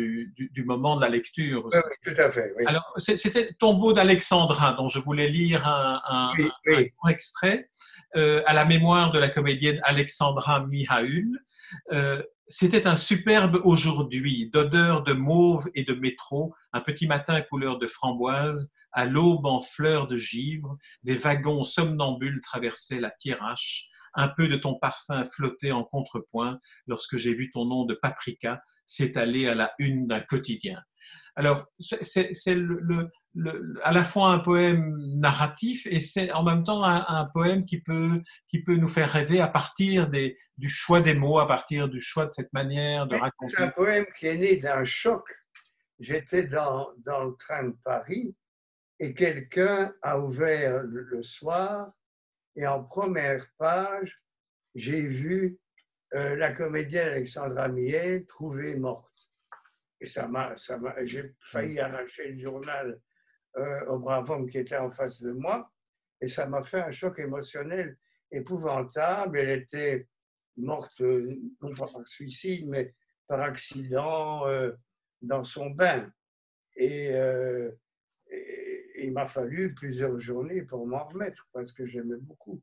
moment 0.65 0.97
de 0.97 1.01
la 1.01 1.09
lecture. 1.09 1.69
Oui, 1.71 1.79
tout 2.03 2.19
à 2.19 2.31
fait. 2.31 2.51
Alors, 2.65 2.93
c'était 2.97 3.53
Tombeau 3.59 3.93
d'Alexandra, 3.93 4.73
dont 4.73 4.87
je 4.87 4.99
voulais 4.99 5.29
lire 5.29 5.65
un, 5.67 6.33
extrait 7.07 7.69
euh, 8.15 8.41
à 8.47 8.53
la 8.53 8.65
mémoire 8.65 9.11
de 9.11 9.19
la 9.19 9.29
comédienne 9.29 9.79
Alexandra 9.83 10.65
Mihaül. 10.65 11.39
Euh, 11.91 12.23
c'était 12.49 12.87
un 12.87 12.95
superbe 12.95 13.61
aujourd'hui, 13.63 14.49
d'odeur 14.49 15.03
de 15.03 15.13
mauve 15.13 15.69
et 15.75 15.83
de 15.83 15.93
métro, 15.93 16.55
un 16.73 16.81
petit 16.81 17.07
matin 17.07 17.41
couleur 17.41 17.77
de 17.77 17.85
framboise, 17.85 18.71
à 18.91 19.05
l'aube 19.05 19.45
en 19.45 19.61
fleurs 19.61 20.07
de 20.07 20.15
givre, 20.15 20.75
des 21.03 21.15
wagons 21.15 21.63
somnambules 21.63 22.41
traversaient 22.41 22.99
la 22.99 23.11
Thiérache, 23.11 23.89
un 24.15 24.27
peu 24.27 24.47
de 24.47 24.57
ton 24.57 24.73
parfum 24.73 25.25
flottait 25.25 25.71
en 25.71 25.83
contrepoint 25.83 26.59
lorsque 26.87 27.17
j'ai 27.17 27.35
vu 27.35 27.51
ton 27.51 27.65
nom 27.65 27.85
de 27.85 27.93
paprika 27.93 28.61
s'étaler 28.89 29.47
à 29.47 29.53
la 29.53 29.71
une 29.77 30.07
d'un 30.07 30.19
quotidien. 30.19 30.81
Alors, 31.35 31.67
c'est 31.79 32.33
à 33.83 33.91
la 33.93 34.03
fois 34.03 34.31
un 34.31 34.39
poème 34.39 34.97
narratif 35.15 35.87
et 35.89 35.99
c'est 35.99 36.31
en 36.31 36.43
même 36.43 36.63
temps 36.63 36.83
un, 36.83 37.25
poème 37.33 37.65
qui 37.65 37.79
peut, 37.81 38.21
qui 38.47 38.63
peut 38.63 38.75
nous 38.75 38.89
faire 38.89 39.09
rêver 39.09 39.39
à 39.39 39.47
partir 39.47 40.09
des, 40.09 40.35
du 40.57 40.67
choix 40.67 41.01
des 41.01 41.13
mots, 41.13 41.39
à 41.39 41.47
partir 41.47 41.87
du 41.87 42.01
choix 42.01 42.25
de 42.25 42.33
cette 42.33 42.51
manière 42.51 43.07
de 43.07 43.15
raconter. 43.15 43.55
C'est 43.55 43.63
un 43.63 43.69
poème 43.69 44.05
qui 44.17 44.27
est 44.27 44.37
né 44.37 44.57
d'un 44.57 44.83
choc. 44.83 45.23
J'étais 45.99 46.43
dans, 46.43 46.89
dans, 46.97 47.23
le 47.25 47.35
train 47.37 47.63
de 47.63 47.75
Paris 47.83 48.35
et 48.99 49.13
quelqu'un 49.13 49.93
a 50.01 50.19
ouvert 50.19 50.81
le 50.83 51.23
soir 51.23 51.91
et 52.55 52.65
en 52.67 52.83
première 52.83 53.45
page, 53.57 54.21
j'ai 54.75 55.01
vu 55.01 55.57
euh, 56.15 56.35
la 56.35 56.53
comédienne 56.53 57.09
Alexandra 57.09 57.67
Miel 57.67 58.25
trouvée 58.25 58.75
morte. 58.75 59.29
Et 60.01 60.05
ça 60.05 60.27
m'a, 60.27 60.57
ça 60.57 60.77
m'a, 60.77 61.03
j'ai 61.03 61.35
failli 61.39 61.79
arracher 61.79 62.31
le 62.31 62.37
journal 62.39 62.99
euh, 63.57 63.85
au 63.85 63.99
brave 63.99 64.29
homme 64.29 64.49
qui 64.49 64.57
était 64.57 64.77
en 64.77 64.91
face 64.91 65.21
de 65.21 65.31
moi. 65.31 65.71
Et 66.21 66.27
ça 66.27 66.47
m'a 66.47 66.63
fait 66.63 66.81
un 66.81 66.91
choc 66.91 67.19
émotionnel 67.19 67.97
épouvantable. 68.31 69.39
Elle 69.39 69.61
était 69.61 70.07
morte, 70.57 70.99
euh, 71.01 71.35
non 71.61 71.73
pas 71.73 71.85
par 71.85 72.07
suicide, 72.07 72.67
mais 72.69 72.95
par 73.27 73.41
accident 73.41 74.45
dans 75.21 75.43
son 75.43 75.69
bain. 75.69 76.11
Et, 76.75 77.13
il 79.01 79.13
m'a 79.13 79.27
fallu 79.27 79.73
plusieurs 79.73 80.19
journées 80.19 80.63
pour 80.63 80.85
m'en 80.85 81.05
remettre 81.05 81.47
parce 81.53 81.71
que 81.71 81.85
j'aimais 81.85 82.17
beaucoup. 82.17 82.61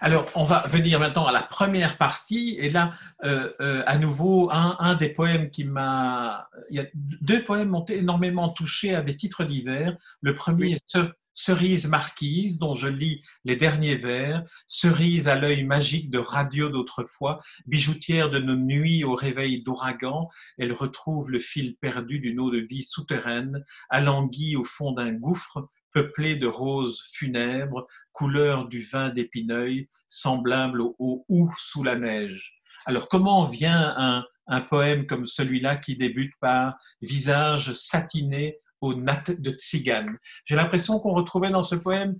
Alors, 0.00 0.26
on 0.34 0.44
va 0.44 0.66
venir 0.68 1.00
maintenant 1.00 1.26
à 1.26 1.32
la 1.32 1.42
première 1.42 1.96
partie. 1.96 2.56
Et 2.58 2.70
là, 2.70 2.92
euh, 3.24 3.52
euh, 3.60 3.82
à 3.86 3.98
nouveau, 3.98 4.50
un, 4.50 4.94
des 4.94 5.08
poèmes 5.08 5.50
qui 5.50 5.64
m'a... 5.64 6.48
Il 6.70 6.76
y 6.76 6.80
a 6.80 6.86
deux 6.94 7.44
poèmes 7.44 7.68
m'ont 7.68 7.84
énormément 7.86 8.48
touché 8.48 8.94
à 8.94 9.02
des 9.02 9.16
titres 9.16 9.44
divers. 9.44 9.96
Le 10.20 10.34
premier 10.34 10.72
est 10.72 10.98
Cerise 11.38 11.86
marquise, 11.86 12.58
dont 12.58 12.74
je 12.74 12.88
lis 12.88 13.20
les 13.44 13.56
derniers 13.56 13.96
vers, 13.96 14.42
cerise 14.66 15.28
à 15.28 15.34
l'œil 15.34 15.64
magique 15.64 16.10
de 16.10 16.18
radio 16.18 16.70
d'autrefois, 16.70 17.42
bijoutière 17.66 18.30
de 18.30 18.38
nos 18.38 18.56
nuits 18.56 19.04
au 19.04 19.14
réveil 19.14 19.62
d'ouragan, 19.62 20.30
elle 20.56 20.72
retrouve 20.72 21.30
le 21.30 21.38
fil 21.38 21.76
perdu 21.76 22.20
d'une 22.20 22.40
eau 22.40 22.50
de 22.50 22.56
vie 22.56 22.82
souterraine, 22.82 23.66
alanguie 23.90 24.56
au 24.56 24.64
fond 24.64 24.92
d'un 24.92 25.12
gouffre, 25.12 25.68
peuplé 25.96 26.36
de 26.36 26.46
roses 26.46 27.08
funèbres, 27.14 27.86
couleur 28.12 28.68
du 28.68 28.80
vin 28.80 29.08
d'épineuil, 29.08 29.88
semblable 30.08 30.82
au 30.82 31.24
haut 31.26 31.50
sous 31.56 31.82
la 31.82 31.96
neige. 31.96 32.60
Alors 32.84 33.08
comment 33.08 33.46
vient 33.46 33.94
un, 33.96 34.26
un 34.46 34.60
poème 34.60 35.06
comme 35.06 35.24
celui-là 35.24 35.76
qui 35.76 35.96
débute 35.96 36.34
par 36.38 36.76
visage 37.00 37.72
satiné 37.72 38.58
aux 38.82 38.92
nattes 38.92 39.40
de 39.40 39.52
tzigane. 39.52 40.18
J'ai 40.44 40.54
l'impression 40.54 41.00
qu'on 41.00 41.14
retrouvait 41.14 41.48
dans 41.48 41.62
ce 41.62 41.76
poème 41.76 42.18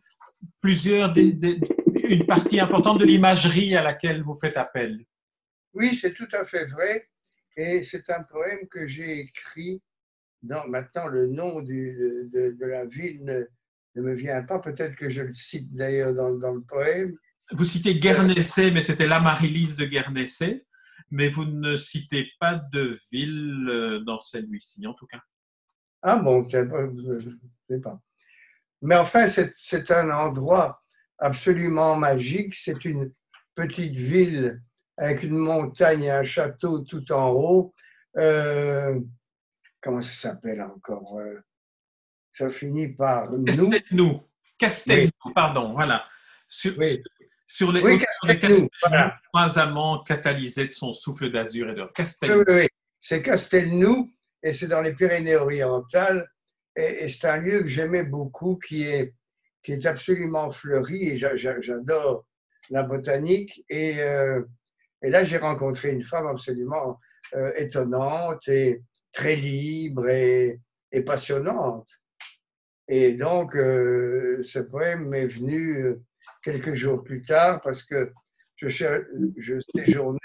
plusieurs, 0.62 1.14
une 1.14 2.24
partie 2.26 2.58
importante 2.58 2.98
de 2.98 3.04
l'imagerie 3.04 3.76
à 3.76 3.82
laquelle 3.82 4.22
vous 4.22 4.38
faites 4.38 4.56
appel. 4.56 5.04
Oui, 5.74 5.94
c'est 5.94 6.14
tout 6.14 6.28
à 6.32 6.46
fait 6.46 6.64
vrai. 6.64 7.10
Et 7.58 7.82
c'est 7.82 8.08
un 8.08 8.22
poème 8.22 8.66
que 8.70 8.86
j'ai 8.86 9.20
écrit. 9.20 9.82
Dans, 10.42 10.66
maintenant, 10.66 11.08
le 11.08 11.26
nom 11.26 11.60
de, 11.60 12.30
de, 12.32 12.66
la 12.66 12.86
ville 12.86 13.48
ne, 13.96 14.02
me 14.02 14.14
vient 14.14 14.42
pas. 14.42 14.58
Peut-être 14.58 14.96
que 14.96 15.10
je 15.10 15.22
le 15.22 15.32
cite 15.32 15.74
d'ailleurs 15.74 16.14
dans, 16.14 16.34
dans, 16.34 16.52
le 16.52 16.62
poème. 16.62 17.16
Vous 17.52 17.64
citez 17.64 17.94
Guernesey, 17.96 18.70
mais 18.70 18.80
c'était 18.80 19.06
la 19.06 19.20
Marie-Lise 19.20 19.76
de 19.76 19.86
Guernesey. 19.86 20.64
Mais 21.10 21.28
vous 21.28 21.44
ne 21.44 21.76
citez 21.76 22.28
pas 22.40 22.60
de 22.72 22.96
ville 23.12 23.68
euh, 23.68 24.00
dans 24.00 24.18
celui-ci, 24.18 24.86
en 24.86 24.94
tout 24.94 25.06
cas. 25.06 25.20
Ah 26.02 26.16
bon, 26.16 26.42
je 26.48 26.58
ne 26.58 27.18
sais 27.68 27.80
pas. 27.80 28.00
Mais 28.82 28.96
enfin, 28.96 29.26
c'est 29.28 29.90
un 29.90 30.10
endroit 30.10 30.82
absolument 31.18 31.96
magique. 31.96 32.54
C'est 32.54 32.84
une 32.84 33.12
petite 33.54 33.94
ville 33.94 34.60
avec 34.96 35.22
une 35.22 35.36
montagne 35.36 36.04
et 36.04 36.10
un 36.10 36.24
château 36.24 36.80
tout 36.80 37.10
en 37.12 37.30
haut. 37.30 37.74
Euh, 38.16 38.98
comment 39.80 40.00
ça 40.00 40.30
s'appelle 40.30 40.62
encore 40.62 41.18
euh, 41.18 41.40
Ça 42.36 42.50
finit 42.50 42.88
par 42.88 43.30
nous. 43.30 43.44
Castelnou. 43.70 44.22
Castelnou, 44.58 45.10
pardon, 45.34 45.72
voilà. 45.72 46.04
Sur, 46.46 46.74
sur 47.46 47.72
les, 47.72 47.80
oui, 47.80 47.98
Castelnou, 47.98 48.68
voilà. 48.82 49.16
trois 49.32 49.58
amants 49.58 50.02
catalysés 50.02 50.66
de 50.66 50.72
son 50.72 50.92
souffle 50.92 51.32
d'azur 51.32 51.70
et 51.70 51.74
de 51.74 51.86
Castelnou. 51.94 52.40
Oui, 52.40 52.44
oui, 52.46 52.54
oui. 52.56 52.68
c'est 53.00 53.22
Castelnou 53.22 54.10
et 54.42 54.52
c'est 54.52 54.68
dans 54.68 54.82
les 54.82 54.92
Pyrénées-Orientales. 54.92 56.28
Et, 56.76 57.08
c'est 57.08 57.26
un 57.26 57.38
lieu 57.38 57.62
que 57.62 57.68
j'aimais 57.68 58.04
beaucoup 58.04 58.56
qui 58.58 58.82
est, 58.82 59.14
qui 59.62 59.72
est 59.72 59.86
absolument 59.86 60.50
fleuri 60.50 61.08
et 61.08 61.16
j'adore 61.16 62.26
la 62.68 62.82
botanique. 62.82 63.64
Et, 63.70 64.02
euh, 64.02 64.42
et 65.02 65.08
là, 65.08 65.24
j'ai 65.24 65.38
rencontré 65.38 65.90
une 65.90 66.04
femme 66.04 66.26
absolument 66.26 67.00
euh, 67.34 67.50
étonnante 67.56 68.46
et 68.48 68.82
très 69.10 69.36
libre 69.36 70.06
et, 70.10 70.60
et 70.92 71.00
passionnante. 71.00 71.88
Et 72.88 73.14
donc, 73.14 73.56
euh, 73.56 74.42
ce 74.42 74.58
poème 74.60 75.08
m'est 75.08 75.26
venu 75.26 75.96
quelques 76.42 76.74
jours 76.74 77.02
plus 77.02 77.22
tard 77.22 77.60
parce 77.62 77.82
que 77.82 78.12
je, 78.56 78.68
je 79.36 79.54
séjournais 79.74 80.18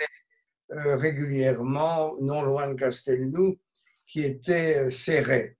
régulièrement 0.69 2.15
non 2.21 2.43
loin 2.43 2.69
de 2.69 2.75
Castelnou 2.75 3.59
qui 4.05 4.23
était 4.23 4.89
Serret, 4.89 5.57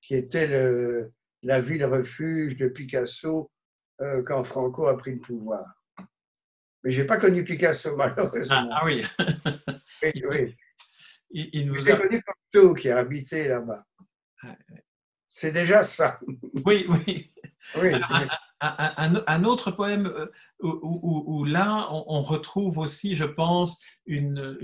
qui 0.00 0.14
était 0.14 0.46
le, 0.46 1.12
la 1.44 1.60
ville 1.60 1.84
refuge 1.84 2.56
de 2.56 2.68
Picasso 2.68 3.50
euh, 4.00 4.22
quand 4.22 4.42
Franco 4.42 4.88
a 4.88 4.96
pris 4.96 5.12
le 5.12 5.20
pouvoir. 5.20 5.64
Mais 6.82 6.90
je 6.90 7.00
n'ai 7.00 7.06
pas 7.06 7.18
connu 7.18 7.44
Picasso, 7.44 7.94
malheureusement. 7.96 8.68
Ah, 8.72 8.80
ah 8.82 8.84
oui. 8.84 9.04
oui, 10.02 10.24
oui. 10.30 10.56
Il, 11.30 11.66
nous 11.66 11.80
J'ai 11.80 11.96
connu 11.96 12.22
Cocteau 12.22 12.74
qui 12.74 12.90
a 12.90 12.98
habité 12.98 13.48
là-bas. 13.48 13.84
C'est 15.34 15.50
déjà 15.50 15.82
ça. 15.82 16.20
Oui, 16.64 16.86
oui. 16.88 17.32
oui 17.76 17.90
un, 18.60 19.44
autre 19.44 19.72
poème 19.72 20.06
euh, 20.06 20.26
où, 20.62 21.44
là, 21.44 21.88
on, 21.90 22.22
retrouve 22.22 22.78
aussi, 22.78 23.16
je 23.16 23.24
pense, 23.24 23.80
une, 24.06 24.56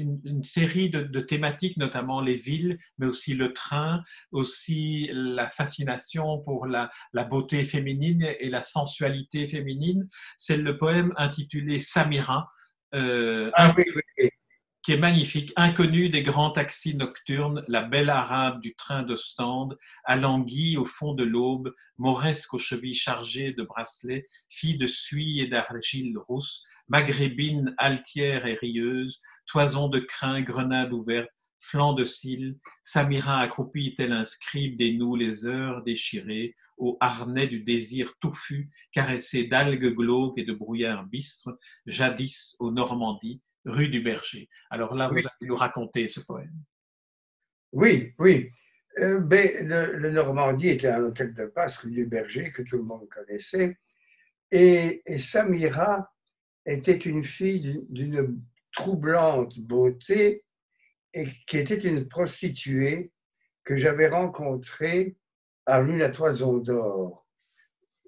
série 0.44 0.88
de, 0.88 1.20
thématiques, 1.20 1.76
notamment 1.76 2.20
les 2.20 2.36
villes, 2.36 2.78
mais 2.98 3.06
aussi 3.06 3.34
le 3.34 3.52
train, 3.52 4.02
aussi 4.30 5.10
la 5.12 5.48
fascination 5.48 6.38
pour 6.38 6.66
la, 6.66 6.90
beauté 7.24 7.64
féminine 7.64 8.22
et 8.38 8.48
la 8.48 8.62
sensualité 8.62 9.48
féminine. 9.48 10.06
C'est 10.38 10.56
le 10.56 10.78
poème 10.78 11.12
intitulé 11.16 11.80
Samira. 11.80 12.48
Euh, 12.94 13.50
ah 13.54 13.74
oui, 13.76 13.84
oui 14.18 14.30
qui 14.90 14.94
est 14.94 14.98
magnifique, 14.98 15.52
inconnu 15.54 16.08
des 16.08 16.24
grands 16.24 16.50
taxis 16.50 16.96
nocturnes, 16.96 17.62
la 17.68 17.82
belle 17.82 18.10
arabe 18.10 18.60
du 18.60 18.74
train 18.74 19.04
de 19.04 19.14
stand, 19.14 19.78
alanguie 20.02 20.76
au 20.76 20.84
fond 20.84 21.14
de 21.14 21.22
l'aube, 21.22 21.72
mauresque 21.96 22.54
aux 22.54 22.58
chevilles 22.58 22.96
chargées 22.96 23.52
de 23.52 23.62
bracelets, 23.62 24.26
fille 24.48 24.78
de 24.78 24.88
suie 24.88 25.38
et 25.38 25.46
d'argile 25.46 26.18
rousse, 26.18 26.66
maghrébine 26.88 27.72
altière 27.78 28.46
et 28.46 28.54
rieuse, 28.54 29.22
toison 29.46 29.86
de 29.86 30.00
crin, 30.00 30.40
grenade 30.40 30.92
ouverte, 30.92 31.30
flanc 31.60 31.92
de 31.92 32.02
cils, 32.02 32.58
Samira 32.82 33.38
accroupie 33.38 33.94
tel 33.94 34.10
un 34.10 34.24
scribe 34.24 34.76
dénoue 34.76 35.14
les 35.14 35.46
heures 35.46 35.84
déchirées, 35.84 36.56
au 36.78 36.98
harnais 37.00 37.46
du 37.46 37.60
désir 37.60 38.14
touffu, 38.18 38.72
caressé 38.90 39.44
d'algues 39.44 39.94
glauques 39.94 40.38
et 40.38 40.44
de 40.44 40.52
brouillards 40.52 41.06
bistres, 41.06 41.56
jadis 41.86 42.56
aux 42.58 42.72
Normandies, 42.72 43.40
rue 43.64 43.88
du 43.88 44.00
Berger. 44.00 44.48
Alors 44.70 44.94
là, 44.94 45.08
vous 45.08 45.18
allez 45.18 45.48
nous 45.48 45.56
raconter 45.56 46.08
ce 46.08 46.20
poème. 46.20 46.54
Oui, 47.72 48.14
oui. 48.18 48.50
Euh, 48.98 49.20
ben, 49.20 49.68
le, 49.68 50.10
Normandie 50.10 50.70
était 50.70 50.88
un 50.88 51.04
hôtel 51.04 51.32
de 51.34 51.46
passe, 51.46 51.78
rue 51.78 51.92
du 51.92 52.06
Berger, 52.06 52.50
que 52.52 52.62
tout 52.62 52.76
le 52.76 52.82
monde 52.82 53.08
connaissait. 53.08 53.78
Et, 54.50 55.02
Samira 55.18 56.12
était 56.66 56.96
une 56.96 57.22
fille 57.22 57.86
d'une 57.88 58.42
troublante 58.72 59.58
beauté 59.60 60.44
et 61.14 61.28
qui 61.46 61.58
était 61.58 61.76
une 61.76 62.08
prostituée 62.08 63.12
que 63.64 63.76
j'avais 63.76 64.08
rencontrée 64.08 65.16
à 65.66 65.78
rue 65.78 65.98
La 65.98 66.10
Toison 66.10 66.58
d'Or. 66.58 67.26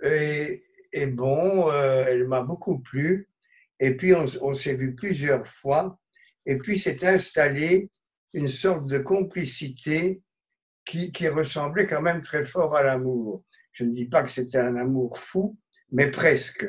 Et, 0.03 0.65
bon, 1.07 1.71
euh, 1.71 2.05
elle 2.09 2.27
m'a 2.27 2.43
beaucoup 2.43 2.81
plu. 2.81 3.29
Et 3.85 3.97
puis, 3.97 4.15
on, 4.15 4.55
s'est 4.55 4.77
vu 4.77 4.95
plusieurs 4.95 5.45
fois. 5.45 5.99
Et 6.47 6.57
puis, 6.57 6.79
s'est 6.79 7.05
installé 7.05 7.91
une 8.33 8.49
sorte 8.49 8.87
de 8.87 9.01
complicité 9.01 10.23
qui, 10.85 11.11
ressemblait 11.27 11.89
quand 11.89 12.01
même 12.01 12.23
très 12.23 12.45
fort 12.45 12.77
à 12.77 12.85
l'amour. 12.85 13.43
Je 13.73 13.83
ne 13.83 13.91
dis 13.91 14.05
pas 14.05 14.23
que 14.23 14.31
c'était 14.31 14.59
un 14.59 14.77
amour 14.77 15.19
fou, 15.19 15.59
mais 15.91 16.13
presque. 16.13 16.65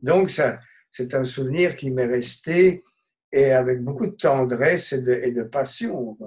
Donc, 0.00 0.30
ça, 0.30 0.60
c'est 0.90 1.14
un 1.14 1.24
souvenir 1.24 1.74
qui 1.74 1.90
m'est 1.90 2.04
resté 2.04 2.84
et 3.32 3.52
avec 3.52 3.80
beaucoup 3.80 4.06
de 4.06 4.16
tendresse 4.16 4.92
et 4.92 5.00
de 5.00 5.42
passion. 5.44 6.18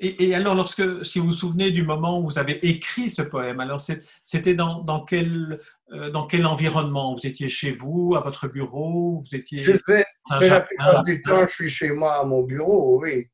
Et, 0.00 0.34
alors, 0.34 0.54
lorsque, 0.54 1.04
si 1.04 1.18
vous 1.18 1.26
vous 1.26 1.32
souvenez 1.32 1.70
du 1.70 1.82
moment 1.82 2.20
où 2.20 2.30
vous 2.30 2.38
avez 2.38 2.66
écrit 2.66 3.10
ce 3.10 3.22
poème, 3.22 3.60
alors 3.60 3.80
c'était 4.24 4.54
dans, 4.54 4.82
dans, 4.82 5.04
quel, 5.04 5.60
euh, 5.92 6.10
dans 6.10 6.26
quel 6.26 6.46
environnement? 6.46 7.14
Vous 7.14 7.26
étiez 7.26 7.48
chez 7.48 7.72
vous, 7.72 8.14
à 8.16 8.20
votre 8.20 8.48
bureau 8.48 9.20
Vous 9.20 9.36
étiez 9.36 9.64
je 9.64 9.76
fais, 9.78 10.04
la 10.40 10.60
plupart 10.60 11.04
du 11.04 11.20
temps, 11.22 11.46
je 11.46 11.52
suis 11.52 11.70
chez 11.70 11.90
moi 11.90 12.20
à 12.20 12.24
mon 12.24 12.42
bureau, 12.42 13.00
oui. 13.02 13.28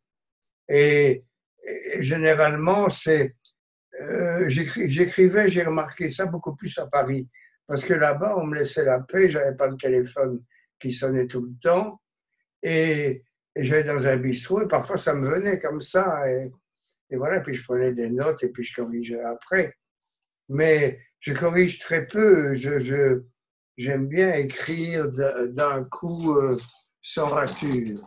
Et, 0.69 1.23
généralement, 2.01 2.91
c'est 2.91 3.37
euh, 4.01 4.49
j'écrivais, 4.49 5.49
j'ai 5.49 5.63
remarqué 5.63 6.11
ça 6.11 6.27
beaucoup 6.27 6.57
plus 6.57 6.77
à 6.79 6.87
Paris, 6.87 7.29
parce 7.67 7.85
que 7.85 7.95
là-bas, 7.95 8.35
on 8.37 8.47
me 8.47 8.57
laissait 8.57 8.85
la 8.85 9.01
paix, 9.01 9.31
j'avais 9.31 9.55
pas 9.55 9.69
le 9.69 9.77
téléphone 9.77 10.43
qui 10.81 10.93
sonnait 10.93 11.27
tout 11.27 11.43
le 11.43 11.53
temps, 11.61 12.01
et 12.63 13.23
et 13.57 13.65
j'allais 13.65 13.85
dans 13.85 14.07
un 14.07 14.17
bistrot 14.17 14.63
et 14.63 14.69
parfois 14.69 14.97
ça 14.97 15.15
me 15.15 15.29
venait 15.29 15.61
comme 15.61 15.81
ça. 15.81 16.31
Et, 16.31 16.51
et, 17.11 17.17
voilà, 17.17 17.41
puis 17.41 17.55
je 17.55 17.65
prenais 17.65 17.93
des 17.93 18.11
notes 18.11 18.43
et 18.43 18.49
puis 18.49 18.65
je 18.65 18.75
corrigeais 18.75 19.23
après. 19.23 19.77
Mais 20.49 21.01
je 21.21 21.33
corrige 21.33 21.79
très 21.79 22.07
peu. 22.07 22.55
Je, 22.55 23.23
j'aime 23.77 24.09
bien 24.09 24.35
écrire 24.35 25.09
d'un 25.11 25.85
coup 25.85 26.37
euh, 26.37 26.57
sans 27.01 27.27
rature. 27.27 28.01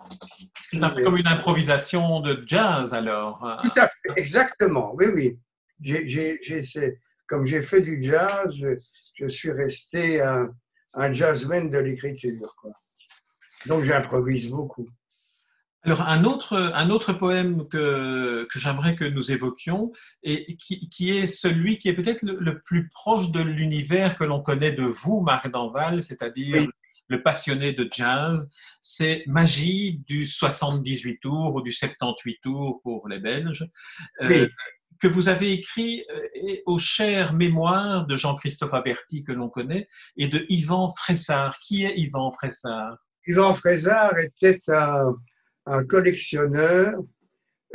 C'est 0.69 0.83
un 0.83 0.89
peu 0.89 1.03
comme 1.03 1.17
une 1.17 1.27
improvisation 1.27 2.19
de 2.19 2.43
jazz 2.45 2.93
alors. 2.93 3.39
Tout 3.63 3.79
à 3.79 3.88
fait, 3.88 4.19
exactement. 4.19 4.93
Oui, 4.95 5.05
oui. 5.13 5.39
J'ai, 5.79 6.39
comme 7.27 7.45
j'ai 7.45 7.62
fait 7.62 7.81
du 7.81 8.03
jazz, 8.03 8.53
je, 9.15 9.27
suis 9.27 9.51
resté 9.51 10.21
un, 10.21 10.49
un 10.95 11.13
jazzman 11.13 11.69
de 11.69 11.77
l'écriture. 11.77 12.55
Donc 13.65 13.83
j'improvise 13.83 14.49
beaucoup. 14.49 14.88
Alors, 15.88 16.02
un 16.02 16.26
autre, 16.26 16.58
un 16.73 16.89
autre 16.89 17.13
poème 17.13 17.65
que, 17.69 18.45
que 18.52 18.60
j'aimerais 18.60 18.97
que 18.97 19.06
nous 19.06 19.32
évoquions, 19.32 19.93
et 20.21 20.58
qui, 20.58 20.89
qui, 20.89 21.12
est 21.12 21.28
celui 21.28 21.80
qui 21.80 21.88
est 21.88 21.93
peut-être 21.93 22.23
le, 22.23 22.60
plus 22.60 22.89
proche 22.89 23.32
de 23.32 23.39
l'univers 23.39 24.17
que 24.17 24.26
l'on 24.26 24.41
connaît 24.41 24.73
de 24.73 24.84
vous, 24.84 25.21
Marc 25.21 25.50
Danval, 25.50 26.04
c'est-à-dire 26.04 26.67
le 27.08 27.23
passionné 27.23 27.71
de 27.71 27.88
jazz, 27.89 28.50
c'est 28.82 29.23
Magie 29.28 30.04
du 30.06 30.26
78 30.26 31.19
tours 31.21 31.56
ou 31.56 31.62
du 31.62 31.71
78 31.71 32.39
tours 32.43 32.82
pour 32.84 33.08
les 33.08 33.19
Belges. 33.19 33.65
Euh, 34.23 34.50
que 35.00 35.08
vous 35.08 35.30
avez 35.30 35.54
écrit 35.54 36.04
euh, 36.12 36.58
aux 36.65 36.80
chères 36.80 37.32
mémoires 37.32 38.06
de 38.08 38.17
Jean-Christophe 38.17 38.73
Aberti, 38.73 39.23
que 39.23 39.32
l'on 39.32 39.47
connaît, 39.47 39.88
et 40.17 40.28
de 40.28 40.45
Yvan 40.50 40.89
Fressard. 40.89 41.56
Qui 41.60 41.86
est 41.86 41.97
Yvan 41.97 42.30
Fressard? 42.32 42.97
Yvan 43.26 43.54
Fressard 43.54 44.17
était 44.19 44.60
un, 44.67 45.15
un 45.67 45.86
collectionneur 45.86 46.99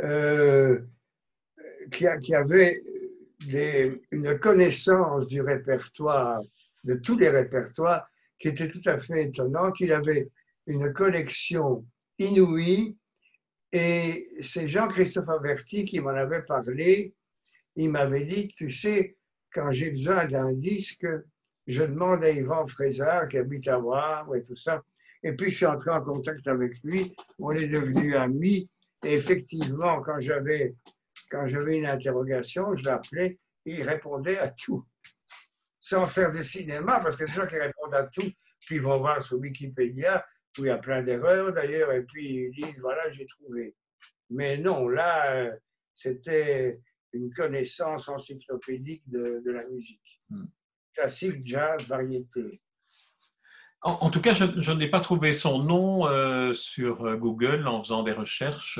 euh, 0.01 0.79
qui, 1.91 2.07
avait 2.07 2.81
une 4.11 4.39
connaissance 4.39 5.27
du 5.27 5.41
répertoire, 5.41 6.41
de 6.83 6.95
tous 6.95 7.17
les 7.17 7.29
répertoires, 7.29 8.07
qui 8.39 8.49
était 8.49 8.69
tout 8.69 8.81
à 8.85 8.99
fait 8.99 9.25
étonnant, 9.25 9.71
qu'il 9.71 9.93
avait 9.93 10.29
une 10.65 10.91
collection 10.91 11.85
inouïe. 12.17 12.97
Et 13.71 14.29
c'est 14.41 14.67
Jean-Christophe 14.67 15.29
Averti 15.29 15.85
qui 15.85 15.99
m'en 15.99 16.09
avait 16.09 16.43
parlé. 16.43 17.13
Il 17.75 17.91
m'avait 17.91 18.25
dit, 18.25 18.47
tu 18.47 18.69
sais, 18.71 19.17
quand 19.51 19.71
j'ai 19.71 19.91
besoin 19.91 20.27
d'un 20.27 20.51
disque, 20.53 21.07
je 21.67 21.83
demande 21.83 22.23
à 22.23 22.31
Yvan 22.31 22.67
Fraisard 22.67 23.27
qui 23.27 23.37
habite 23.37 23.67
à 23.67 23.79
Wavre 23.79 24.35
et 24.35 24.43
tout 24.43 24.55
ça. 24.55 24.83
Et 25.23 25.33
puis, 25.33 25.51
je 25.51 25.55
suis 25.57 25.65
entré 25.65 25.91
en 25.91 26.01
contact 26.01 26.47
avec 26.47 26.73
lui. 26.83 27.15
On 27.39 27.51
est 27.51 27.67
devenus 27.67 28.15
amis. 28.15 28.69
Et 29.05 29.13
effectivement, 29.13 30.01
quand 30.01 30.19
j'avais, 30.19 30.75
quand 31.29 31.47
j'avais 31.47 31.77
une 31.77 31.85
interrogation, 31.85 32.75
je 32.75 32.85
l'appelais 32.85 33.39
et 33.65 33.79
il 33.79 33.83
répondait 33.83 34.37
à 34.37 34.49
tout. 34.49 34.85
sans 35.79 36.07
faire 36.07 36.31
de 36.31 36.41
cinéma, 36.41 37.01
parce 37.01 37.17
que 37.17 37.25
les 37.25 37.31
gens 37.31 37.45
qui 37.45 37.57
répondent 37.57 37.93
à 37.93 38.03
tout, 38.03 38.31
puis 38.65 38.75
ils 38.75 38.81
vont 38.81 38.99
voir 38.99 39.21
sur 39.21 39.37
Wikipédia, 39.37 40.25
où 40.57 40.63
il 40.63 40.67
y 40.67 40.69
a 40.69 40.77
plein 40.77 41.03
d'erreurs 41.03 41.51
d'ailleurs, 41.51 41.91
et 41.91 42.03
puis 42.03 42.45
ils 42.45 42.51
disent, 42.51 42.79
voilà, 42.79 43.09
j'ai 43.09 43.25
trouvé. 43.25 43.75
Mais 44.29 44.57
non, 44.57 44.87
là, 44.87 45.35
euh, 45.35 45.55
c'était 45.93 46.79
une 47.11 47.33
connaissance 47.33 48.07
encyclopédique 48.07 49.03
de, 49.07 49.41
la 49.45 49.67
musique. 49.67 50.21
Hmm. 50.29 50.45
Classique, 50.93 51.45
jazz, 51.45 51.87
variété. 51.87 52.61
En, 53.83 54.09
tout 54.09 54.21
cas, 54.21 54.33
je, 54.33 54.71
n'ai 54.71 54.89
pas 54.89 55.01
trouvé 55.01 55.33
son 55.33 55.59
nom 55.59 56.07
euh, 56.07 56.53
sur 56.53 57.05
euh, 57.05 57.15
Google 57.17 57.67
en 57.67 57.83
faisant 57.83 58.03
des 58.03 58.13
recherches, 58.13 58.79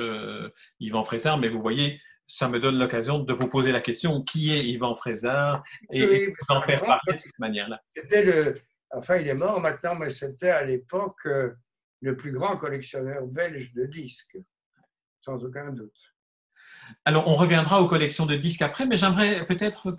Yvan 0.79 1.03
Frézard, 1.03 1.37
mais 1.37 1.49
vous 1.49 1.61
voyez, 1.61 1.99
ça 2.25 2.47
me 2.47 2.59
donne 2.59 2.79
l'occasion 2.79 3.19
de 3.19 3.33
vous 3.33 3.49
poser 3.49 3.73
la 3.73 3.81
question 3.81 4.21
qui 4.21 4.53
est 4.53 4.65
Yvan 4.65 4.95
Frézard 4.95 5.63
et, 5.91 6.33
d'en 6.47 6.61
faire 6.61 6.85
parler 6.85 7.13
de 7.13 7.17
cette 7.17 7.37
manière-là. 7.37 7.81
C'était 7.87 8.23
le. 8.23 8.55
Enfin, 8.95 9.17
il 9.17 9.27
est 9.27 9.33
mort 9.33 9.59
maintenant, 9.59 9.95
mais 9.95 10.09
c'était 10.09 10.51
à 10.51 10.63
l'époque 10.63 11.27
le 12.03 12.15
plus 12.15 12.31
grand 12.31 12.57
collectionneur 12.57 13.25
belge 13.25 13.73
de 13.73 13.85
disques, 13.85 14.37
sans 15.19 15.43
aucun 15.43 15.71
doute. 15.71 16.12
Alors, 17.05 17.27
on 17.27 17.35
reviendra 17.35 17.81
aux 17.81 17.87
collections 17.87 18.25
de 18.25 18.35
disques 18.35 18.61
après, 18.61 18.85
mais 18.85 18.95
j'aimerais 18.95 19.45
peut-être 19.45 19.93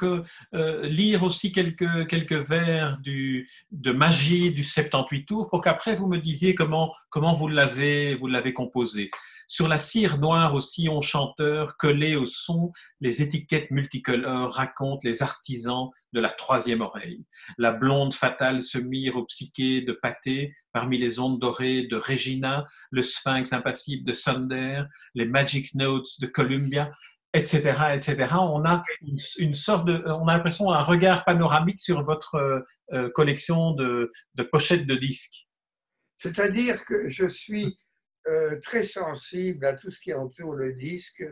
euh, 0.55 0.87
lire 0.87 1.23
aussi 1.23 1.53
quelques, 1.53 2.33
vers 2.33 2.99
de 3.03 3.92
magie 3.92 4.53
du 4.53 4.64
78 4.64 5.27
tours 5.27 5.51
pour 5.51 5.61
qu'après 5.61 5.97
vous 5.97 6.07
me 6.07 6.18
disiez 6.18 6.55
comment, 6.55 6.94
comment 7.11 7.35
vous 7.35 7.49
l'avez 7.49 8.14
vous 8.14 8.27
l'avez 8.27 8.55
composé. 8.55 9.11
Sur 9.48 9.68
la 9.68 9.78
cire 9.78 10.18
noire 10.18 10.54
au 10.54 10.61
sillon 10.61 11.00
chanteur 11.00 11.76
collé 11.76 12.16
au 12.16 12.26
son, 12.26 12.72
les 13.00 13.22
étiquettes 13.22 13.70
multicolores 13.70 14.52
racontent 14.52 15.00
les 15.04 15.22
artisans 15.22 15.90
de 16.12 16.20
la 16.20 16.30
troisième 16.30 16.80
oreille. 16.80 17.24
La 17.59 17.72
blonde 17.72 18.14
fatale 18.14 18.62
se 18.62 18.78
mire 18.78 19.16
au 19.16 19.24
psyché 19.24 19.83
de 19.83 19.92
Pâté 19.92 20.54
parmi 20.72 20.98
les 20.98 21.18
ondes 21.20 21.40
dorées 21.40 21.87
de 21.87 21.96
Regina, 21.96 22.64
le 22.90 23.02
sphinx 23.02 23.52
impassible 23.52 24.04
de 24.04 24.12
Sunder, 24.12 24.85
les 25.14 25.26
magic 25.26 25.74
notes 25.74 26.20
de 26.20 26.26
Columbia, 26.26 26.90
etc., 27.35 27.59
etc. 27.94 28.35
On 28.40 28.64
a 28.64 28.85
une, 29.38 29.54
sorte 29.54 29.87
de, 29.87 30.02
on 30.07 30.28
a 30.28 30.35
l'impression 30.35 30.70
un 30.72 30.83
regard 30.83 31.24
panoramique 31.24 31.80
sur 31.80 32.04
votre 32.04 32.64
euh, 32.92 33.11
collection 33.11 33.72
de, 33.72 34.12
pochettes 34.52 34.87
de 34.87 34.94
disques. 34.94 35.48
C'est-à-dire 36.16 36.85
que 36.85 37.09
je 37.09 37.26
suis 37.26 37.76
euh, 38.26 38.58
très 38.60 38.82
sensible 38.82 39.64
à 39.66 39.74
tout 39.74 39.90
ce 39.90 40.00
qui 40.00 40.14
entoure 40.14 40.54
le 40.54 40.72
disque, 40.72 41.24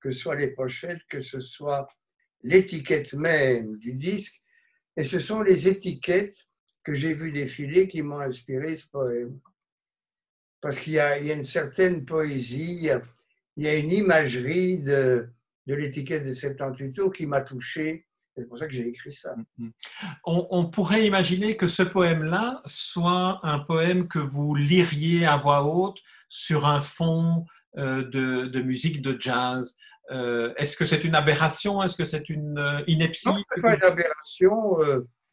que 0.00 0.10
ce 0.10 0.20
soit 0.20 0.36
les 0.36 0.48
pochettes, 0.48 1.04
que 1.08 1.20
ce 1.20 1.40
soit 1.40 1.86
l'étiquette 2.42 3.12
même 3.12 3.76
du 3.76 3.92
disque, 3.92 4.40
et 4.96 5.04
ce 5.04 5.20
sont 5.20 5.42
les 5.42 5.68
étiquettes 5.68 6.48
que 6.82 6.94
j'ai 6.94 7.14
vues 7.14 7.30
défiler 7.30 7.88
qui 7.88 8.02
m'ont 8.02 8.20
inspiré 8.20 8.74
ce 8.76 8.88
poème. 8.88 9.38
Parce 10.60 10.78
qu'il 10.78 10.94
y, 10.94 11.00
a 11.00 11.16
une 11.18 11.44
certaine 11.44 12.04
poésie, 12.04 12.88
il 13.56 13.62
y 13.64 13.68
a, 13.68 13.76
une 13.76 13.92
imagerie 13.92 14.78
de, 14.78 15.28
de 15.66 15.74
l'étiquette 15.74 16.26
de 16.26 16.32
78 16.32 16.92
tours 16.92 17.12
qui 17.12 17.26
m'a 17.26 17.40
touché. 17.40 18.06
C'est 18.36 18.46
pour 18.46 18.58
ça 18.58 18.66
que 18.66 18.72
j'ai 18.72 18.88
écrit 18.88 19.12
ça. 19.12 19.34
Mm-hmm. 19.58 19.72
On, 20.24 20.48
on, 20.50 20.70
pourrait 20.70 21.06
imaginer 21.06 21.56
que 21.56 21.66
ce 21.66 21.82
poème-là 21.82 22.62
soit 22.66 23.40
un 23.42 23.58
poème 23.58 24.08
que 24.08 24.18
vous 24.18 24.54
liriez 24.54 25.26
à 25.26 25.36
voix 25.36 25.64
haute 25.64 26.00
sur 26.30 26.66
un 26.66 26.80
fond 26.80 27.44
euh, 27.76 28.08
de, 28.08 28.46
de, 28.46 28.62
musique 28.62 29.02
de 29.02 29.20
jazz. 29.20 29.76
Euh, 30.10 30.54
est-ce 30.56 30.76
que 30.76 30.86
c'est 30.86 31.04
une 31.04 31.14
aberration? 31.14 31.82
Est-ce 31.82 31.96
que 31.96 32.06
c'est 32.06 32.30
une 32.30 32.58
euh, 32.58 32.82
ineptie? 32.86 33.28
Non, 33.28 33.36
ce 33.36 33.60
pas 33.60 33.74
une 33.76 33.82
aberration. 33.82 34.78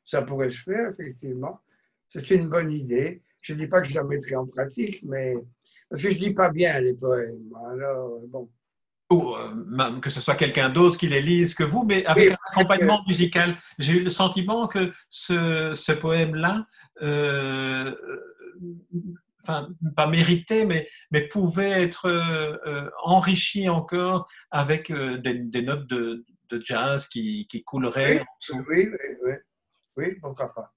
ça 0.04 0.22
pourrait 0.24 0.50
se 0.50 0.64
faire, 0.64 0.92
effectivement. 0.92 1.62
C'est 2.10 2.30
une 2.32 2.50
bonne 2.50 2.72
idée. 2.72 3.22
Je 3.42 3.54
ne 3.54 3.60
dis 3.60 3.68
pas 3.68 3.82
que 3.82 3.88
je 3.88 3.96
la 3.96 4.04
mettrai 4.04 4.36
en 4.36 4.46
pratique, 4.46 5.02
mais 5.04 5.36
parce 5.90 6.02
que 6.02 6.10
je 6.10 6.16
ne 6.16 6.20
dis 6.20 6.34
pas 6.34 6.50
bien 6.50 6.80
les 6.80 6.94
poèmes. 6.94 7.54
Alors, 7.72 8.20
bon. 8.28 8.50
Ou 9.10 9.36
que 10.02 10.10
ce 10.10 10.20
soit 10.20 10.36
quelqu'un 10.36 10.70
d'autre 10.70 10.98
qui 10.98 11.08
les 11.08 11.22
lise 11.22 11.56
que 11.56 11.64
vous, 11.64 11.86
mais 11.86 12.06
avec 12.06 12.32
un 12.32 12.38
accompagnement 12.52 13.04
musical. 13.08 13.56
J'ai 13.80 14.00
eu 14.00 14.04
le 14.04 14.10
sentiment 14.10 14.68
que 14.68 14.92
ce, 15.08 15.74
ce 15.76 15.94
poème-là 15.94 16.68
enfin, 19.48 19.70
pas 19.96 20.08
mérité, 20.08 20.66
mais, 20.66 20.88
mais 21.12 21.28
pouvait 21.28 21.84
être 21.84 22.08
euh, 22.08 22.58
euh, 22.66 22.90
enrichi 23.04 23.70
encore 23.70 24.28
avec 24.52 24.92
euh, 24.92 25.18
des, 25.18 25.62
notes 25.62 25.88
de, 25.88 26.26
de, 26.50 26.62
jazz 26.64 27.08
qui, 27.08 27.48
qui 27.50 27.64
couleraient 27.64 28.26
oui, 28.50 28.66
Oui, 28.70 28.90
oui, 29.24 29.34
oui, 29.96 30.16
pourquoi 30.22 30.54
pas. 30.54 30.74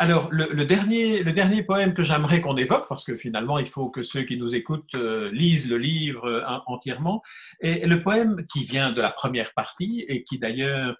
Alors, 0.00 0.28
le, 0.30 0.64
dernier, 0.64 1.24
le 1.24 1.32
dernier 1.32 1.64
poème 1.64 1.92
que 1.92 2.04
j'aimerais 2.04 2.40
qu'on 2.40 2.56
évoque, 2.56 2.88
parce 2.88 3.04
que 3.04 3.16
finalement, 3.16 3.58
il 3.58 3.66
faut 3.66 3.90
que 3.90 4.04
ceux 4.04 4.22
qui 4.22 4.36
nous 4.36 4.54
écoutent 4.54 4.94
lisent 4.94 5.68
le 5.68 5.76
livre 5.76 6.44
entièrement, 6.66 7.20
est 7.60 7.84
le 7.84 8.00
poème 8.00 8.46
qui 8.46 8.62
vient 8.62 8.92
de 8.92 9.02
la 9.02 9.10
première 9.10 9.52
partie 9.54 10.04
et 10.08 10.22
qui 10.22 10.38
d'ailleurs 10.38 10.96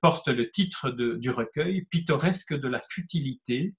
porte 0.00 0.28
le 0.28 0.48
titre 0.50 0.90
de, 0.90 1.16
du 1.16 1.30
recueil, 1.30 1.82
Pittoresque 1.90 2.54
de 2.54 2.68
la 2.68 2.80
futilité, 2.88 3.74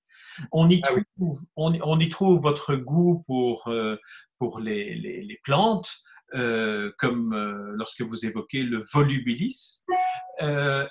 on 0.52 0.70
y, 0.70 0.82
ah 0.84 0.90
trouve, 1.18 1.42
on, 1.56 2.00
y 2.00 2.10
trouve 2.10 2.42
votre 2.42 2.76
goût 2.76 3.24
pour, 3.28 3.68
euh, 3.68 3.98
pour 4.40 4.60
les, 4.60 4.96
les, 4.96 5.40
plantes, 5.44 5.90
euh, 6.36 6.92
comme 6.98 7.34
euh, 7.34 7.74
lorsque 7.76 8.02
vous 8.02 8.26
évoquez 8.26 8.64
le 8.64 8.84
volubilis. 8.92 9.84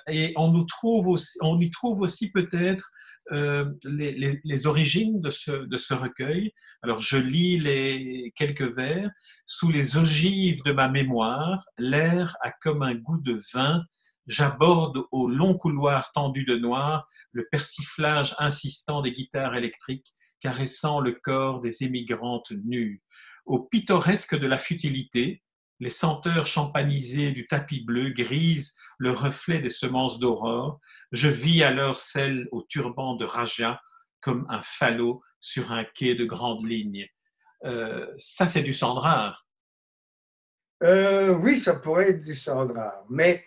et 0.07 0.33
on, 0.35 0.51
nous 0.51 0.63
trouve 0.63 1.07
aussi, 1.07 1.37
on 1.41 1.59
y 1.59 1.69
trouve 1.69 2.01
aussi 2.01 2.31
peut-être 2.31 2.89
les, 3.31 4.41
les, 4.43 4.67
origines 4.67 5.21
de 5.21 5.29
ce, 5.29 5.51
de 5.51 5.77
ce 5.77 5.93
recueil. 5.93 6.51
Alors 6.81 7.01
je 7.01 7.17
lis 7.17 7.59
les 7.59 8.33
quelques 8.35 8.75
vers. 8.75 9.09
Sous 9.45 9.71
les 9.71 9.97
ogives 9.97 10.63
de 10.65 10.71
ma 10.71 10.87
mémoire, 10.89 11.65
l'air 11.77 12.35
a 12.41 12.51
comme 12.51 12.81
un 12.81 12.95
goût 12.95 13.19
de 13.19 13.39
vin 13.53 13.83
j'aborde 14.27 15.03
au 15.11 15.27
long 15.27 15.57
couloir 15.57 16.11
tendu 16.13 16.45
de 16.45 16.57
noir 16.57 17.07
le 17.31 17.47
persiflage 17.51 18.35
insistant 18.39 19.01
des 19.01 19.11
guitares 19.11 19.55
électriques 19.55 20.13
caressant 20.39 20.99
le 20.99 21.13
corps 21.13 21.61
des 21.61 21.83
émigrantes 21.83 22.51
nues. 22.65 23.01
Au 23.45 23.59
pittoresque 23.59 24.37
de 24.37 24.47
la 24.47 24.57
futilité, 24.57 25.43
les 25.79 25.89
senteurs 25.89 26.45
champanisées 26.45 27.31
du 27.31 27.47
tapis 27.47 27.83
bleu 27.83 28.09
grisent 28.09 28.77
le 28.97 29.11
reflet 29.11 29.59
des 29.59 29.69
semences 29.69 30.19
d'aurore. 30.19 30.79
Je 31.11 31.27
vis 31.27 31.63
alors 31.63 31.97
celle 31.97 32.47
au 32.51 32.63
turban 32.63 33.15
de 33.15 33.25
Raja 33.25 33.81
comme 34.21 34.45
un 34.49 34.61
falot 34.63 35.21
sur 35.39 35.73
un 35.73 35.83
quai 35.83 36.15
de 36.15 36.25
grande 36.25 36.65
ligne. 36.65 37.07
Euh, 37.65 38.07
ça, 38.17 38.47
c'est 38.47 38.63
du 38.63 38.73
Sandrard. 38.73 39.45
Euh, 40.83 41.33
oui, 41.35 41.59
ça 41.59 41.75
pourrait 41.75 42.11
être 42.11 42.21
du 42.21 42.35
Sandrard. 42.35 43.05
Mais 43.09 43.45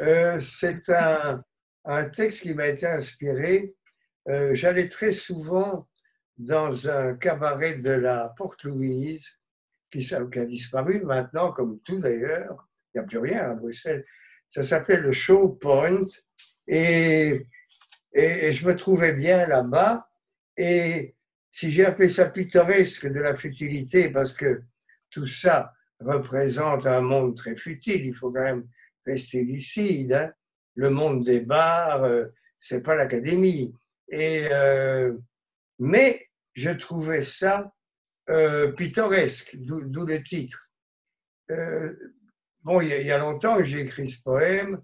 euh, 0.00 0.40
c'est 0.40 0.88
un, 0.88 1.42
texte 2.14 2.42
qui 2.42 2.54
m'a 2.54 2.68
été 2.68 2.86
inspiré. 2.86 3.74
J'allais 4.54 4.88
très 4.88 5.12
souvent 5.12 5.86
dans 6.38 6.88
un 6.88 7.14
cabaret 7.14 7.76
de 7.76 7.90
la 7.90 8.32
Porte-Louise, 8.36 9.38
qui, 9.90 10.14
a 10.14 10.44
disparu 10.44 11.02
maintenant, 11.04 11.52
comme 11.52 11.80
tout 11.80 11.98
d'ailleurs. 11.98 12.68
Il 12.94 12.98
n'y 12.98 13.04
a 13.04 13.06
plus 13.06 13.18
rien 13.18 13.50
à 13.50 13.54
Bruxelles. 13.54 14.04
Ça 14.48 14.62
s'appelait 14.62 15.00
le 15.00 15.12
Show 15.12 15.50
Point. 15.60 16.04
Et, 16.66 17.46
et, 18.12 18.52
je 18.52 18.66
me 18.66 18.76
trouvais 18.76 19.14
bien 19.14 19.46
là-bas. 19.46 20.08
Et 20.56 21.14
si 21.50 21.70
j'ai 21.70 21.84
appelé 21.84 22.08
ça 22.08 22.30
pittoresque 22.30 23.06
de 23.06 23.20
la 23.20 23.34
futilité, 23.34 24.10
parce 24.10 24.34
que 24.34 24.62
tout 25.10 25.26
ça 25.26 25.72
représente 26.00 26.86
un 26.86 27.00
monde 27.00 27.36
très 27.36 27.56
futile, 27.56 28.06
il 28.06 28.14
faut 28.14 28.30
quand 28.30 28.42
même 28.42 28.68
rester 29.06 29.42
lucide. 29.44 30.12
Hein. 30.12 30.32
Le 30.74 30.90
monde 30.90 31.24
des 31.24 31.40
bars, 31.40 32.04
euh, 32.04 32.26
c'est 32.60 32.82
pas 32.82 32.94
l'académie. 32.94 33.72
Et 34.08 34.48
euh, 34.50 35.12
mais 35.78 36.28
je 36.54 36.70
trouvais 36.70 37.22
ça 37.22 37.72
euh, 38.30 38.72
pittoresque, 38.72 39.56
d'où 39.56 40.06
le 40.06 40.22
titre. 40.22 40.70
bon, 42.62 42.80
il 42.80 42.88
y, 42.88 43.10
a 43.10 43.18
longtemps 43.18 43.56
que 43.58 43.64
j'ai 43.64 43.80
écrit 43.80 44.10
ce 44.10 44.22
poème 44.22 44.82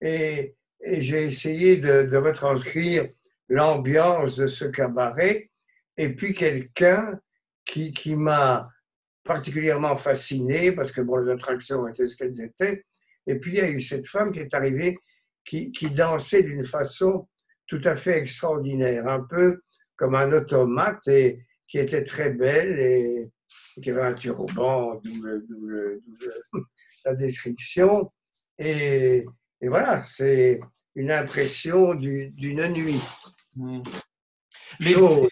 et, 0.00 0.54
j'ai 0.86 1.24
essayé 1.24 1.78
de, 1.78 2.16
retranscrire 2.16 3.08
l'ambiance 3.48 4.36
de 4.36 4.46
ce 4.46 4.66
cabaret. 4.66 5.50
Et 5.96 6.14
puis 6.14 6.34
quelqu'un 6.34 7.18
qui, 7.64 8.14
m'a 8.14 8.68
particulièrement 9.24 9.96
fasciné, 9.96 10.72
parce 10.72 10.92
que 10.92 11.00
bon, 11.00 11.16
les 11.16 11.32
attractions 11.32 11.88
étaient 11.88 12.06
ce 12.06 12.16
qu'elles 12.16 12.42
étaient, 12.42 12.84
et 13.26 13.36
puis 13.36 13.52
il 13.52 13.56
y 13.56 13.60
a 13.62 13.70
eu 13.70 13.80
cette 13.80 14.06
femme 14.06 14.30
qui 14.30 14.40
est 14.40 14.52
arrivée, 14.52 14.98
qui 15.42 15.90
dansait 15.90 16.42
d'une 16.42 16.66
façon 16.66 17.26
tout 17.66 17.80
à 17.84 17.96
fait 17.96 18.18
extraordinaire, 18.18 19.08
un 19.08 19.20
peu 19.22 19.62
comme 19.96 20.14
un 20.14 20.32
automate, 20.32 21.06
et 21.08 21.44
qui 21.68 21.78
était 21.78 22.04
très 22.04 22.30
belle 22.30 22.78
et, 22.78 23.30
qui 23.82 23.90
avait 23.90 24.02
un 24.02 24.14
turban, 24.14 25.00
d'où 25.02 25.12
la 27.04 27.14
description. 27.14 28.12
Et, 28.58 29.24
et 29.60 29.68
voilà, 29.68 30.02
c'est 30.02 30.60
une 30.94 31.10
impression 31.10 31.94
d'une 31.94 32.68
nuit. 32.68 33.00
Hmm. 33.56 33.82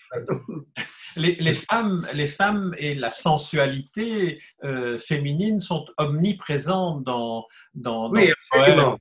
Les, 1.17 1.35
les, 1.35 1.53
femmes, 1.53 2.07
les 2.15 2.27
femmes 2.27 2.75
et 2.79 2.95
la 2.95 3.11
sensualité 3.11 4.41
euh, 4.65 4.99
féminine 4.99 5.61
sont 5.61 5.85
omniprésentes 5.99 7.05
dans, 7.05 7.47
dans, 7.75 8.11
oui, 8.11 8.33
dans 8.55 8.97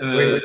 euh, 0.00 0.40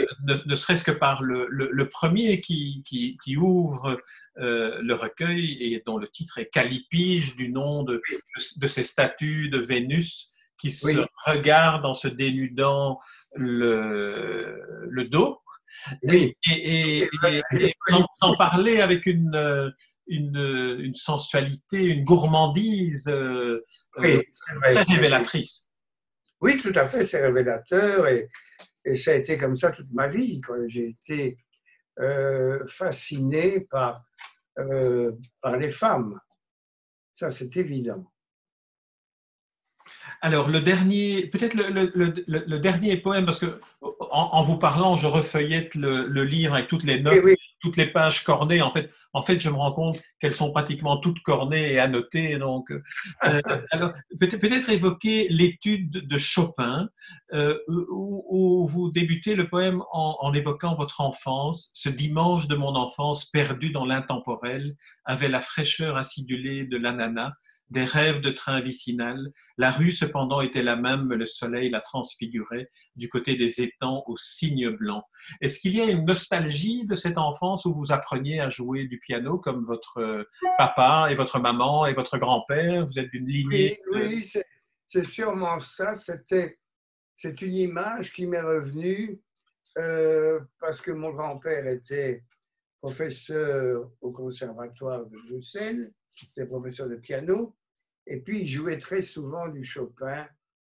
ne, 0.46 0.56
serait-ce 0.56 0.84
que 0.84 0.92
par 0.92 1.24
le, 1.24 1.48
le, 1.50 1.90
premier 1.90 2.42
qui, 2.42 2.84
qui, 2.86 3.18
qui 3.24 3.38
ouvre 3.38 4.00
euh, 4.38 4.80
le 4.82 4.94
recueil 4.94 5.58
et 5.62 5.84
dont 5.86 5.98
le 5.98 6.08
titre 6.08 6.38
est 6.38 6.48
Calipige, 6.48 7.36
du 7.36 7.50
nom 7.50 7.84
de, 7.84 8.02
de 8.62 8.68
ces 8.68 8.84
statues 8.84 9.50
de 9.50 9.60
Vénus 9.60 10.34
qui 10.60 10.72
se 10.72 11.06
regardent 11.26 11.86
en 11.86 11.94
se 11.94 12.08
dénudant 12.08 13.00
le, 13.36 14.62
le 14.90 15.06
dos. 15.06 15.42
Oui. 16.04 16.36
Et, 16.50 17.04
et, 17.04 17.10
et, 17.54 17.74
en, 18.22 18.36
parler 18.36 18.82
avec 18.82 19.06
une, 19.06 19.72
une, 20.08 20.78
une, 20.80 20.96
sensualité, 20.96 21.84
une 21.84 22.04
gourmandise 22.04 23.08
euh, 23.08 23.64
euh, 24.00 24.22
très 24.64 24.84
révélatrice. 24.84 25.68
Oui, 26.40 26.60
tout 26.62 26.74
à 26.76 26.88
fait, 26.88 27.06
c'est 27.06 27.22
révélateur 27.22 28.08
et, 28.08 28.30
et, 28.88 28.98
ça 28.98 29.12
a 29.12 29.16
été 29.16 29.38
comme 29.38 29.56
ça 29.56 29.72
toute 29.72 29.92
ma 29.94 30.08
vie. 30.08 30.42
J'ai 30.68 30.90
été 30.90 31.38
euh, 32.00 32.66
fasciné 32.68 33.62
par, 33.62 34.04
par 35.42 35.58
les 35.58 35.70
femmes. 35.70 36.20
Ça, 37.14 37.30
c'est 37.30 37.56
évident. 37.58 38.12
Alors, 40.22 40.50
le 40.50 40.62
dernier, 40.62 41.28
peut-être 41.28 41.54
le, 41.54 41.70
le, 41.70 42.14
le, 42.28 42.60
dernier 42.60 42.98
poème, 42.98 43.26
parce 43.26 43.40
que 43.40 43.60
en, 43.82 44.44
vous 44.44 44.58
parlant, 44.58 44.96
je 44.96 45.08
refeuillette 45.08 45.76
le, 45.76 46.24
livre 46.24 46.54
avec 46.56 46.68
toutes 46.68 46.84
les 46.84 47.00
notes, 47.00 47.24
toutes 47.60 47.78
les 47.78 47.88
pages 47.88 48.24
cornées. 48.24 48.62
En 48.62 48.72
fait, 48.72 48.92
en 49.14 49.22
fait, 49.22 49.40
je 49.40 49.50
me 49.50 49.56
rends 49.56 49.74
compte 49.74 50.02
qu'elles 50.20 50.34
sont 50.34 50.52
pratiquement 50.52 50.98
toutes 50.98 51.22
cornées 51.22 51.74
et 51.74 51.80
annotées. 51.80 52.38
Donc, 52.38 52.72
euh, 52.72 52.82
alors, 53.72 53.94
peut-être 54.20 54.70
évoquer 54.70 55.28
l'étude 55.30 55.92
de 55.92 56.18
Chopin, 56.18 56.90
euh, 57.34 57.58
où, 57.68 58.68
vous 58.68 58.92
débutez 58.92 59.36
le 59.36 59.48
poème 59.48 59.82
en, 59.92 60.18
en 60.20 60.34
évoquant 60.34 60.76
votre 60.76 61.02
enfance. 61.02 61.72
Ce 61.74 61.90
dimanche 61.90 62.48
de 62.48 62.56
mon 62.56 62.76
enfance 62.76 63.26
perdu 63.26 63.72
dans 63.72 63.86
l'intemporel 63.86 64.76
avait 65.06 65.30
la 65.30 65.42
fraîcheur 65.42 65.98
acidulée 65.98 66.66
de 66.66 66.78
l'ananas 66.78 67.34
des 67.70 67.84
rêves 67.84 68.22
de 68.22 68.32
train 68.32 68.62
vicinal. 68.62 69.32
La 69.58 69.72
rue, 69.72 69.92
cependant, 69.92 70.42
était 70.42 70.64
la 70.64 70.76
même, 70.76 71.06
mais 71.06 71.18
le 71.18 71.26
soleil 71.26 71.70
la 71.70 71.82
transfigurait 71.82 72.70
du 72.96 73.10
côté 73.10 73.36
des 73.36 73.62
étangs 73.62 74.04
aux 74.08 74.18
cygnes 74.18 74.70
blancs. 74.70 75.04
Est-ce 75.42 75.60
qu'il 75.60 75.76
y 75.76 75.82
a 75.82 75.86
une 75.86 76.06
nostalgie 76.06 76.86
de 76.86 76.96
cette 76.96 77.18
enfance 77.18 77.66
où 77.66 77.74
vous 77.74 77.92
appreniez 77.92 78.40
à 78.40 78.50
jouer 78.50 78.86
du 78.86 79.00
piano 79.00 79.38
comme 79.38 79.66
votre 79.66 80.00
euh, 80.00 80.24
papa 80.58 81.08
et 81.10 81.16
votre 81.16 81.40
maman 81.40 81.86
et 81.86 81.94
votre 81.94 82.18
grand-père? 82.18 82.86
Vous 82.86 83.00
êtes 83.00 83.10
d'une 83.12 83.28
lignée. 83.28 83.80
Oui, 83.92 84.26
c'est 84.86 85.06
sûrement 85.06 85.60
ça. 85.60 85.94
C'était, 85.94 86.60
c'est 87.16 87.42
une 87.42 87.56
image 87.56 88.14
qui 88.14 88.26
m'est 88.26 88.42
revenue 88.42 89.20
euh, 89.78 90.40
parce 90.60 90.82
que 90.82 90.92
mon 90.92 91.12
grand-père 91.12 91.68
était 91.68 92.24
professeur 92.82 93.92
au 94.02 94.12
conservatoire 94.12 95.06
de 95.06 95.18
Bruxelles 95.30 95.92
J'étais 96.18 96.48
professeur 96.48 96.90
de 96.90 96.96
piano. 96.96 97.56
Et 98.08 98.20
puis, 98.20 98.42
il 98.42 98.48
jouait 98.48 98.80
très 98.80 99.02
souvent 99.02 99.48
du 99.50 99.64
Chopin 99.64 100.28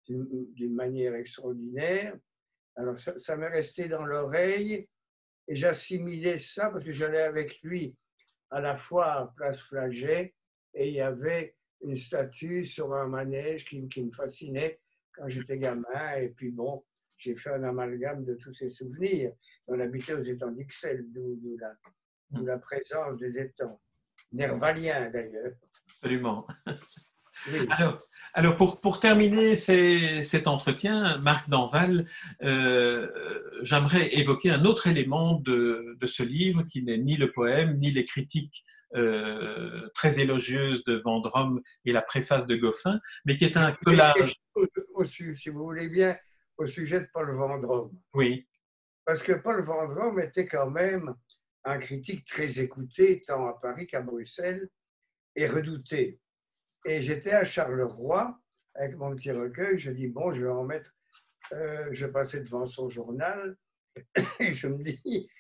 d'une 0.07 0.75
manière 0.75 1.15
extraordinaire. 1.15 2.15
Alors, 2.77 2.99
ça, 2.99 3.37
m'est 3.37 3.49
resté 3.49 3.89
dans 3.89 4.05
l'oreille 4.05 4.87
et 5.49 5.57
j'assimilais 5.57 6.39
ça 6.39 6.69
parce 6.69 6.85
que 6.85 6.93
j'allais 6.93 7.23
avec 7.23 7.63
lui 7.63 7.97
à 8.51 8.61
la 8.61 8.77
fois 8.77 9.13
à 9.13 9.35
Place 9.35 9.61
Flaget 9.61 10.35
et 10.75 10.89
il 10.89 10.95
y 10.95 11.01
avait 11.01 11.57
une 11.81 11.97
statue 11.97 12.67
sur 12.67 12.95
un 12.95 13.09
manège 13.09 13.65
qui, 13.65 13.81
me 13.81 14.13
fascinait 14.13 14.81
quand 15.13 15.29
j'étais 15.29 15.57
gamin. 15.57 16.17
Et 16.19 16.29
puis, 16.29 16.51
bon, 16.51 16.85
j'ai 17.17 17.35
fait 17.35 17.51
un 17.51 17.65
amalgame 17.65 18.25
de 18.25 18.35
tous 18.35 18.53
ces 18.53 18.69
souvenirs. 18.69 19.33
On 19.67 19.81
habitait 19.81 20.15
aux 20.15 20.23
étangs 20.23 20.53
d'Ixelles, 20.53 21.07
d'où 21.09 21.57
la 22.45 22.59
présence 22.59 23.19
des 23.19 23.39
étangs 23.39 23.81
nervalien 24.33 25.11
d'ailleurs. 25.11 25.53
Absolument. 25.97 26.47
Alors, 27.71 28.03
alors 28.35 28.57
pour, 28.57 28.83
pour, 28.83 29.01
terminer 29.01 29.57
cet 29.57 30.47
entretien, 30.47 31.17
Marc 31.19 31.49
Danval, 31.49 32.07
euh, 32.43 33.09
j'aimerais 33.63 34.15
évoquer 34.15 34.51
un 34.51 34.67
autre 34.67 34.89
élément 34.89 35.35
de, 35.35 35.97
de 35.99 36.07
ce 36.07 36.23
livre 36.23 36.65
qui 36.65 36.83
n'est 36.83 36.99
ni 36.99 37.17
le 37.17 37.33
poème, 37.33 37.79
ni 37.79 37.91
les 37.91 38.05
critiques 38.05 38.65
euh, 38.97 39.89
très 39.95 40.19
élogieuses 40.19 40.85
de 40.85 40.97
Vendôme 40.97 41.61
et 41.85 41.93
la 41.93 42.03
préface 42.03 42.47
de 42.47 42.57
Goffin, 42.57 43.01
mais 43.25 43.37
qui 43.37 43.45
est 43.45 43.57
un 43.57 43.73
collage. 43.73 44.35
Au, 44.95 45.05
si 45.05 45.49
vous 45.49 45.65
voulez 45.65 45.89
bien, 45.89 46.17
au 46.57 46.67
sujet 46.67 47.01
de 47.01 47.09
Paul 47.13 47.35
Vendôme. 47.37 47.93
Oui. 48.15 48.49
Parce 49.05 49.23
que 49.23 49.33
Paul 49.33 49.65
Vendôme 49.65 50.21
était 50.21 50.47
quand 50.47 50.71
même 50.71 51.15
un 51.65 51.79
critique 51.79 52.25
très 52.25 52.61
écouté, 52.61 53.23
tant 53.23 53.47
à 53.47 53.55
Paris 53.55 53.87
qu'à 53.87 54.01
Bruxelles, 54.01 54.69
et 55.37 55.47
redouté. 55.47 56.21
Et 56.87 57.03
j'étais 57.03 57.33
à 57.33 57.45
Charleroi 57.45 58.39
avec 58.75 58.97
mon 58.97 59.15
petit 59.15 59.33
recueil. 59.33 59.79
Je 59.79 59.91
dis, 59.91 60.09
bon, 60.09 60.33
je 60.33 60.43
vais 60.45 60.51
en 60.51 60.65
mettre. 60.65 60.95
Euh, 61.53 61.89
je 61.93 62.07
passais 62.07 62.43
devant 62.43 62.67
son 62.67 62.89
journal 62.89 63.57
et 64.41 64.55
je 64.55 64.69
me 64.69 64.83
dis, 64.83 65.31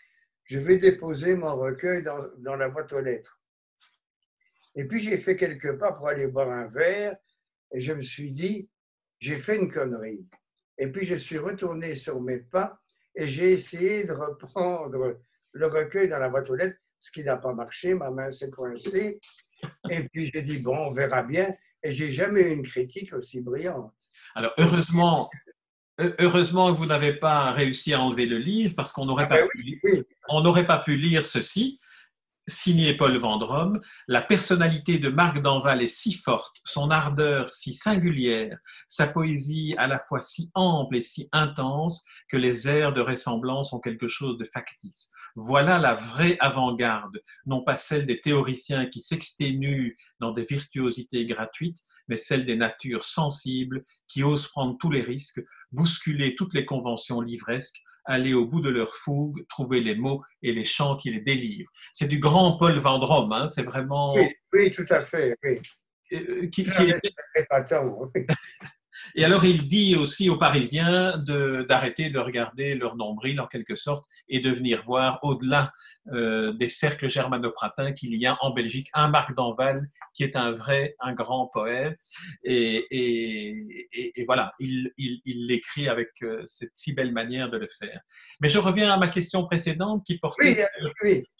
je 0.44 0.58
vais 0.58 0.78
déposer 0.78 1.36
mon 1.36 1.56
recueil 1.56 2.02
dans, 2.02 2.18
dans 2.38 2.56
la 2.56 2.68
boîte 2.68 2.92
aux 2.92 3.00
lettres. 3.00 3.40
Et 4.74 4.86
puis 4.86 5.00
j'ai 5.00 5.18
fait 5.18 5.36
quelques 5.36 5.78
pas 5.78 5.92
pour 5.92 6.08
aller 6.08 6.26
boire 6.26 6.50
un 6.50 6.68
verre 6.68 7.16
et 7.72 7.80
je 7.80 7.92
me 7.92 8.02
suis 8.02 8.32
dit, 8.32 8.68
j'ai 9.18 9.36
fait 9.36 9.58
une 9.58 9.70
connerie. 9.70 10.26
Et 10.78 10.90
puis 10.90 11.04
je 11.04 11.16
suis 11.16 11.38
retourné 11.38 11.94
sur 11.94 12.20
mes 12.20 12.38
pas 12.38 12.80
et 13.14 13.26
j'ai 13.26 13.52
essayé 13.52 14.04
de 14.04 14.12
reprendre 14.12 15.20
le 15.52 15.66
recueil 15.66 16.08
dans 16.08 16.18
la 16.18 16.28
boîte 16.28 16.48
aux 16.50 16.54
lettres, 16.54 16.78
ce 16.98 17.10
qui 17.10 17.24
n'a 17.24 17.36
pas 17.36 17.52
marché, 17.52 17.94
ma 17.94 18.10
main 18.10 18.30
s'est 18.30 18.50
coincée. 18.50 19.20
Et 19.90 20.08
puis 20.08 20.30
j'ai 20.32 20.42
dit, 20.42 20.58
bon, 20.58 20.76
on 20.76 20.90
verra 20.90 21.22
bien. 21.22 21.54
Et 21.82 21.92
j'ai 21.92 22.12
jamais 22.12 22.42
eu 22.42 22.52
une 22.52 22.62
critique 22.62 23.12
aussi 23.14 23.40
brillante. 23.40 23.94
Alors, 24.34 24.52
heureusement, 24.58 25.30
heureusement 26.18 26.72
que 26.74 26.78
vous 26.78 26.86
n'avez 26.86 27.14
pas 27.14 27.52
réussi 27.52 27.94
à 27.94 28.00
enlever 28.00 28.26
le 28.26 28.38
livre 28.38 28.74
parce 28.76 28.92
qu'on 28.92 29.06
n'aurait 29.06 29.24
ah 29.30 29.36
pas, 29.36 29.36
ben 29.36 30.66
pas 30.66 30.78
pu 30.78 30.96
lire 30.96 31.24
ceci 31.24 31.79
signé 32.50 32.96
Paul 32.96 33.16
Vendrome, 33.16 33.80
la 34.08 34.20
personnalité 34.20 34.98
de 34.98 35.08
Marc 35.08 35.40
Danval 35.40 35.82
est 35.82 35.86
si 35.86 36.12
forte, 36.12 36.56
son 36.64 36.90
ardeur 36.90 37.48
si 37.48 37.72
singulière, 37.72 38.58
sa 38.88 39.06
poésie 39.06 39.74
à 39.78 39.86
la 39.86 39.98
fois 39.98 40.20
si 40.20 40.50
ample 40.54 40.96
et 40.96 41.00
si 41.00 41.28
intense 41.32 42.04
que 42.28 42.36
les 42.36 42.68
airs 42.68 42.92
de 42.92 43.00
ressemblance 43.00 43.72
ont 43.72 43.80
quelque 43.80 44.08
chose 44.08 44.36
de 44.36 44.44
factice. 44.44 45.12
Voilà 45.36 45.78
la 45.78 45.94
vraie 45.94 46.36
avant-garde, 46.40 47.20
non 47.46 47.62
pas 47.62 47.76
celle 47.76 48.06
des 48.06 48.20
théoriciens 48.20 48.86
qui 48.86 49.00
s'exténuent 49.00 49.96
dans 50.18 50.32
des 50.32 50.44
virtuosités 50.44 51.24
gratuites, 51.26 51.82
mais 52.08 52.16
celle 52.16 52.44
des 52.44 52.56
natures 52.56 53.04
sensibles 53.04 53.84
qui 54.08 54.22
osent 54.22 54.48
prendre 54.48 54.76
tous 54.78 54.90
les 54.90 55.02
risques, 55.02 55.42
bousculer 55.72 56.34
toutes 56.34 56.54
les 56.54 56.66
conventions 56.66 57.20
livresques, 57.20 57.80
aller 58.10 58.34
au 58.34 58.46
bout 58.46 58.60
de 58.60 58.70
leur 58.70 58.92
fougue, 58.94 59.46
trouver 59.48 59.80
les 59.80 59.94
mots 59.94 60.22
et 60.42 60.52
les 60.52 60.64
chants 60.64 60.96
qui 60.96 61.10
les 61.10 61.20
délivrent. 61.20 61.70
C'est 61.92 62.08
du 62.08 62.18
grand 62.18 62.58
Paul 62.58 62.76
Vendrome, 62.76 63.32
hein, 63.32 63.48
c'est 63.48 63.62
vraiment... 63.62 64.14
Oui, 64.52 64.70
tout 64.70 64.86
à 64.90 65.02
fait, 65.04 65.36
oui. 65.44 65.58
Euh, 66.12 66.48
qui, 66.48 66.64
qui 66.64 66.70
Et 69.14 69.24
alors, 69.24 69.44
il 69.44 69.68
dit 69.68 69.96
aussi 69.96 70.28
aux 70.28 70.36
Parisiens 70.36 71.18
d'arrêter 71.18 72.10
de, 72.10 72.18
regarder 72.18 72.74
leur 72.74 72.96
nombril, 72.96 73.40
en 73.40 73.46
quelque 73.46 73.76
sorte, 73.76 74.04
et 74.28 74.40
de 74.40 74.50
venir 74.50 74.82
voir 74.82 75.18
au-delà 75.22 75.72
euh, 76.12 76.52
des 76.52 76.68
cercles 76.68 77.08
germanopratins 77.08 77.92
qu'il 77.92 78.14
y 78.14 78.26
a 78.26 78.36
en 78.40 78.50
Belgique 78.50 78.88
un 78.94 79.08
Marc 79.08 79.34
Danval 79.34 79.88
qui 80.14 80.24
est 80.24 80.36
un 80.36 80.52
vrai, 80.52 80.96
un 81.00 81.12
grand 81.12 81.46
poète. 81.46 81.98
Et, 82.42 82.86
et, 82.90 84.24
voilà, 84.24 84.52
il 84.58 84.90
l'écrit 85.26 85.88
avec 85.88 86.10
euh, 86.22 86.42
cette 86.46 86.72
si 86.74 86.92
belle 86.92 87.12
manière 87.12 87.50
de 87.50 87.58
le 87.58 87.68
faire. 87.68 88.00
Mais 88.40 88.48
je 88.48 88.58
reviens 88.58 88.92
à 88.92 88.96
ma 88.96 89.08
question 89.08 89.44
précédente 89.46 90.04
qui 90.04 90.18
portait, 90.18 90.66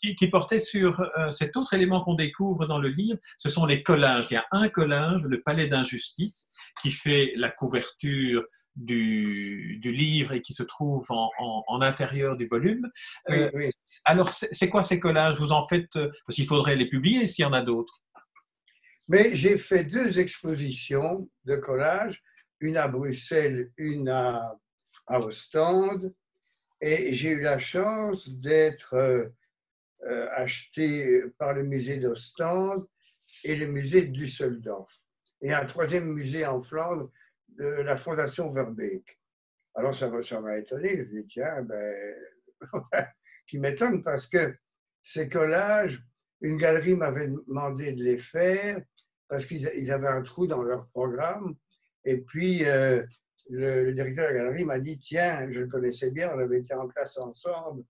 Qui, 0.01 0.29
portait 0.29 0.59
sur 0.59 1.01
euh, 1.01 1.31
cet 1.31 1.57
autre 1.57 1.75
élément 1.75 2.03
qu'on 2.03 2.14
découvre 2.14 2.66
dans 2.66 2.79
le 2.79 2.88
livre, 2.88 3.18
ce 3.38 3.49
sont 3.49 3.66
les 3.66 3.83
collages. 3.83 4.27
Il 4.31 4.35
y 4.35 4.37
a 4.37 4.46
un 4.53 4.68
collage, 4.68 5.25
le 5.25 5.42
Palais 5.42 5.66
d'injustice, 5.66 6.53
qui 6.83 6.90
fait 6.90 7.33
la 7.37 7.49
couverture 7.50 8.44
du, 8.76 9.78
du, 9.80 9.92
livre 9.92 10.32
et 10.32 10.42
qui 10.42 10.54
se 10.54 10.62
trouve 10.62 11.06
en, 11.10 11.30
en, 11.66 11.80
intérieur 11.82 12.36
du 12.36 12.46
volume. 12.46 12.90
Euh, 13.30 13.50
alors, 14.04 14.32
c'est 14.32 14.68
quoi 14.68 14.82
ces 14.82 15.00
collages? 15.00 15.38
Vous 15.38 15.52
en 15.52 15.66
faites, 15.66 15.96
euh, 15.96 16.10
parce 16.26 16.36
qu'il 16.36 16.46
faudrait 16.46 16.76
les 16.76 16.88
publier 16.88 17.26
s'il 17.26 17.42
y 17.42 17.46
en 17.46 17.52
a 17.52 17.62
d'autres. 17.62 18.02
Mais 19.08 19.34
j'ai 19.34 19.58
fait 19.58 19.84
deux 19.84 20.20
expositions 20.20 21.28
de 21.44 21.56
collages, 21.56 22.22
une 22.60 22.76
à 22.76 22.86
Bruxelles, 22.86 23.72
une 23.76 24.08
à, 24.08 24.56
à 25.06 25.18
Ostende. 25.18 26.14
Et 26.80 27.12
j'ai 27.12 27.30
eu 27.30 27.40
la 27.42 27.58
chance 27.58 28.28
d'être 28.28 28.94
euh, 28.94 29.26
euh, 30.06 30.28
acheté 30.34 31.22
par 31.38 31.52
le 31.52 31.64
musée 31.64 31.98
d'Ostende 31.98 32.86
et 33.44 33.56
le 33.56 33.66
musée 33.66 34.06
de 34.06 34.12
Düsseldorf. 34.12 34.94
Et 35.42 35.52
un 35.52 35.64
troisième 35.66 36.12
musée 36.12 36.46
en 36.46 36.62
Flandre 36.62 37.10
de 37.58 37.82
la 37.82 37.96
Fondation 37.96 38.52
Verbeek. 38.52 39.20
Alors 39.74 39.94
ça 39.94 40.08
m'a 40.40 40.58
étonné. 40.58 40.96
Je 40.96 41.02
me 41.02 41.22
dis, 41.22 41.26
tiens, 41.26 41.62
ben, 41.62 42.14
qui 43.46 43.58
m'étonne 43.58 44.02
parce 44.02 44.26
que 44.26 44.54
ces 45.02 45.28
collages, 45.28 46.02
une 46.40 46.56
galerie 46.56 46.96
m'avait 46.96 47.28
demandé 47.28 47.92
de 47.92 48.02
les 48.02 48.18
faire 48.18 48.80
parce 49.28 49.46
qu'ils 49.46 49.90
avaient 49.92 50.08
un 50.08 50.22
trou 50.22 50.46
dans 50.46 50.62
leur 50.62 50.88
programme. 50.88 51.54
Et 52.04 52.18
puis, 52.18 52.64
euh, 52.64 53.04
le, 53.48 53.92
directeur 53.92 54.28
de 54.28 54.34
la 54.34 54.44
galerie 54.44 54.64
m'a 54.64 54.78
dit, 54.78 54.98
tiens, 54.98 55.48
je 55.50 55.60
le 55.60 55.66
connaissais 55.68 56.10
bien, 56.10 56.32
on 56.34 56.38
avait 56.38 56.58
été 56.58 56.74
en 56.74 56.88
classe 56.88 57.18
ensemble. 57.18 57.84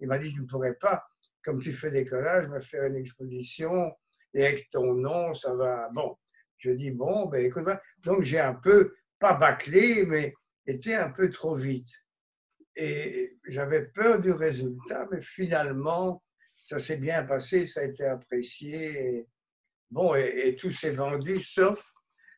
Il 0.00 0.08
m'a 0.08 0.18
dit, 0.18 0.32
tu 0.32 0.40
ne 0.40 0.46
pourrais 0.46 0.74
pas, 0.74 1.04
comme 1.42 1.60
tu 1.60 1.72
fais 1.72 1.90
des 1.90 2.04
collages, 2.04 2.48
me 2.48 2.60
faire 2.60 2.84
une 2.84 2.96
exposition 2.96 3.92
et 4.34 4.46
avec 4.46 4.70
ton 4.70 4.94
nom, 4.94 5.32
ça 5.32 5.54
va. 5.54 5.88
Bon, 5.92 6.16
je 6.58 6.70
dis, 6.70 6.90
bon, 6.90 7.26
ben 7.26 7.44
écoute, 7.44 7.66
donc 8.04 8.22
j'ai 8.22 8.40
un 8.40 8.54
peu, 8.54 8.94
pas 9.26 9.34
bâclé, 9.34 10.06
mais 10.06 10.34
été 10.66 10.94
un 10.94 11.10
peu 11.10 11.30
trop 11.30 11.56
vite. 11.56 11.90
Et 12.76 13.36
j'avais 13.48 13.86
peur 13.86 14.20
du 14.20 14.30
résultat, 14.30 15.06
mais 15.10 15.20
finalement, 15.20 16.22
ça 16.64 16.78
s'est 16.78 16.98
bien 16.98 17.24
passé, 17.24 17.66
ça 17.66 17.80
a 17.80 17.84
été 17.84 18.04
apprécié. 18.04 19.26
bon, 19.90 20.14
et, 20.14 20.54
tout 20.56 20.70
s'est 20.70 20.94
vendu, 20.94 21.40
sauf 21.40 21.92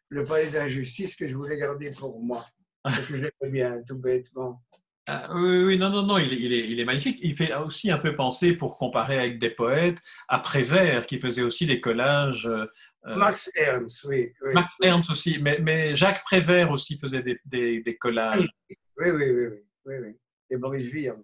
le 0.08 0.24
palais 0.24 0.50
d'injustice 0.50 1.14
que 1.14 1.28
je 1.28 1.36
voulais 1.36 1.58
garder 1.58 1.90
pour 1.90 2.22
moi. 2.22 2.46
Parce 2.82 3.06
que 3.06 3.16
je 3.16 3.24
l'aimais 3.24 3.52
bien, 3.52 3.82
tout 3.86 3.98
bêtement. 3.98 4.62
Ah, 5.08 5.28
oui, 5.34 5.64
oui, 5.64 5.78
non, 5.78 5.88
non, 5.88 6.02
non, 6.02 6.18
il 6.18 6.32
est, 6.32 6.68
il, 6.68 6.78
est, 6.78 6.84
magnifique. 6.84 7.18
Il 7.22 7.34
fait 7.34 7.54
aussi 7.54 7.90
un 7.90 7.96
peu 7.96 8.14
penser, 8.14 8.52
pour 8.52 8.76
comparer 8.76 9.18
avec 9.18 9.38
des 9.38 9.48
poètes, 9.48 9.98
à 10.28 10.38
Prévert, 10.38 11.06
qui 11.06 11.18
faisait 11.18 11.42
aussi 11.42 11.66
des 11.66 11.80
collages. 11.80 12.46
Euh, 12.46 12.66
Max 13.16 13.50
Ernst, 13.54 14.04
oui, 14.04 14.32
Max 14.52 14.74
Ernst 14.82 15.10
aussi, 15.10 15.38
mais, 15.40 15.58
mais, 15.60 15.96
Jacques 15.96 16.22
Prévert 16.24 16.70
aussi 16.70 16.98
faisait 16.98 17.22
des, 17.22 17.38
des, 17.46 17.80
des 17.80 17.96
collages. 17.96 18.46
Oui, 18.68 18.76
oui, 18.98 19.10
oui, 19.10 19.30
oui, 19.30 19.46
oui, 19.86 19.94
oui. 20.02 20.16
Et 20.50 20.56
Boris 20.56 20.84
Vian. 20.84 21.16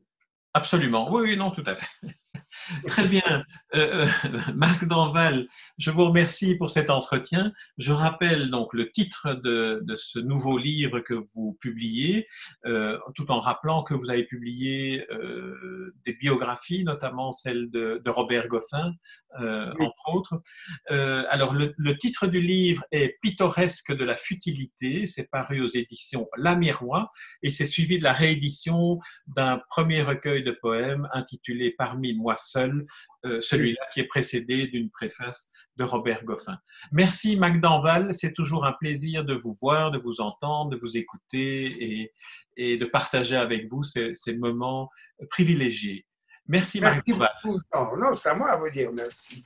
Absolument, 0.55 1.12
oui, 1.12 1.23
oui, 1.23 1.37
non, 1.37 1.51
tout 1.51 1.64
à 1.66 1.75
fait. 1.75 1.87
Très 2.87 3.07
bien. 3.07 3.44
Euh, 3.75 4.07
euh, 4.25 4.40
Marc 4.55 4.87
Danval, 4.87 5.49
je 5.79 5.90
vous 5.90 6.07
remercie 6.07 6.57
pour 6.57 6.70
cet 6.70 6.90
entretien. 6.90 7.53
Je 7.79 7.92
rappelle 7.92 8.51
donc 8.51 8.73
le 8.73 8.90
titre 8.90 9.35
de, 9.35 9.83
de 9.85 9.97
ce 9.97 10.18
nouveau 10.18 10.59
livre 10.59 11.01
que 11.01 11.14
vous 11.35 11.59
publiez, 11.61 12.27
euh, 12.66 12.99
tout 13.14 13.31
en 13.31 13.38
rappelant 13.38 13.83
que 13.83 13.94
vous 13.94 14.11
avez 14.11 14.25
publié 14.25 15.07
euh, 15.11 15.94
des 16.07 16.14
biographies, 16.14 16.85
notamment 16.85 17.33
celle 17.33 17.70
de, 17.70 18.01
de 18.05 18.11
Robert 18.11 18.49
Goffin, 18.49 18.92
entre 19.37 20.09
autres. 20.12 20.40
Alors, 20.88 21.55
le, 21.55 21.75
le, 21.77 21.99
titre 21.99 22.29
du 22.29 22.40
livre 22.40 22.85
est 22.92 23.18
Pittoresque 23.20 23.92
de 23.92 24.05
la 24.05 24.16
futilité. 24.16 25.07
C'est 25.09 25.29
paru 25.29 25.61
aux 25.61 25.66
éditions 25.66 26.29
La 26.37 26.55
Miroir 26.55 27.11
et 27.42 27.51
c'est 27.51 27.66
suivi 27.66 27.99
de 27.99 28.05
la 28.05 28.12
réédition 28.12 29.01
d'un 29.27 29.61
premier 29.68 30.03
recueil 30.03 30.44
de 30.44 30.53
poèmes 30.53 31.09
intitulé 31.12 31.75
Parmi 31.77 32.14
moi 32.24 32.37
seul, 32.37 32.87
euh, 33.26 33.40
celui-là 33.40 33.82
qui 33.92 34.00
est 34.00 34.06
précédé 34.06 34.66
d'une 34.66 34.90
préface 34.90 35.50
de 35.76 35.84
Robert 35.84 36.24
Goffin. 36.24 36.58
Merci 36.90 37.37
Magdanval, 37.37 38.14
c'est 38.14 38.32
toujours 38.32 38.64
un 38.64 38.72
plaisir 38.72 39.24
de 39.24 39.34
vous 39.34 39.54
voir, 39.60 39.90
de 39.90 39.98
vous 39.98 40.20
entendre, 40.20 40.70
de 40.70 40.78
vous 40.82 40.96
écouter 40.96 41.66
et, 41.87 42.12
et 42.56 42.78
de 42.78 42.87
partager 42.87 43.37
avec 43.37 43.68
vous 43.70 43.82
ces, 43.82 44.14
ces 44.14 44.37
moments 44.37 44.88
privilégiés. 45.30 46.06
Merci, 46.46 46.80
merci 46.80 47.12
Magdanval. 47.12 47.98
Non, 48.00 48.12
c'est 48.14 48.30
à 48.30 48.34
moi 48.34 48.50
à 48.50 48.56
vous 48.56 48.70
dire 48.70 48.90
merci. 48.96 49.44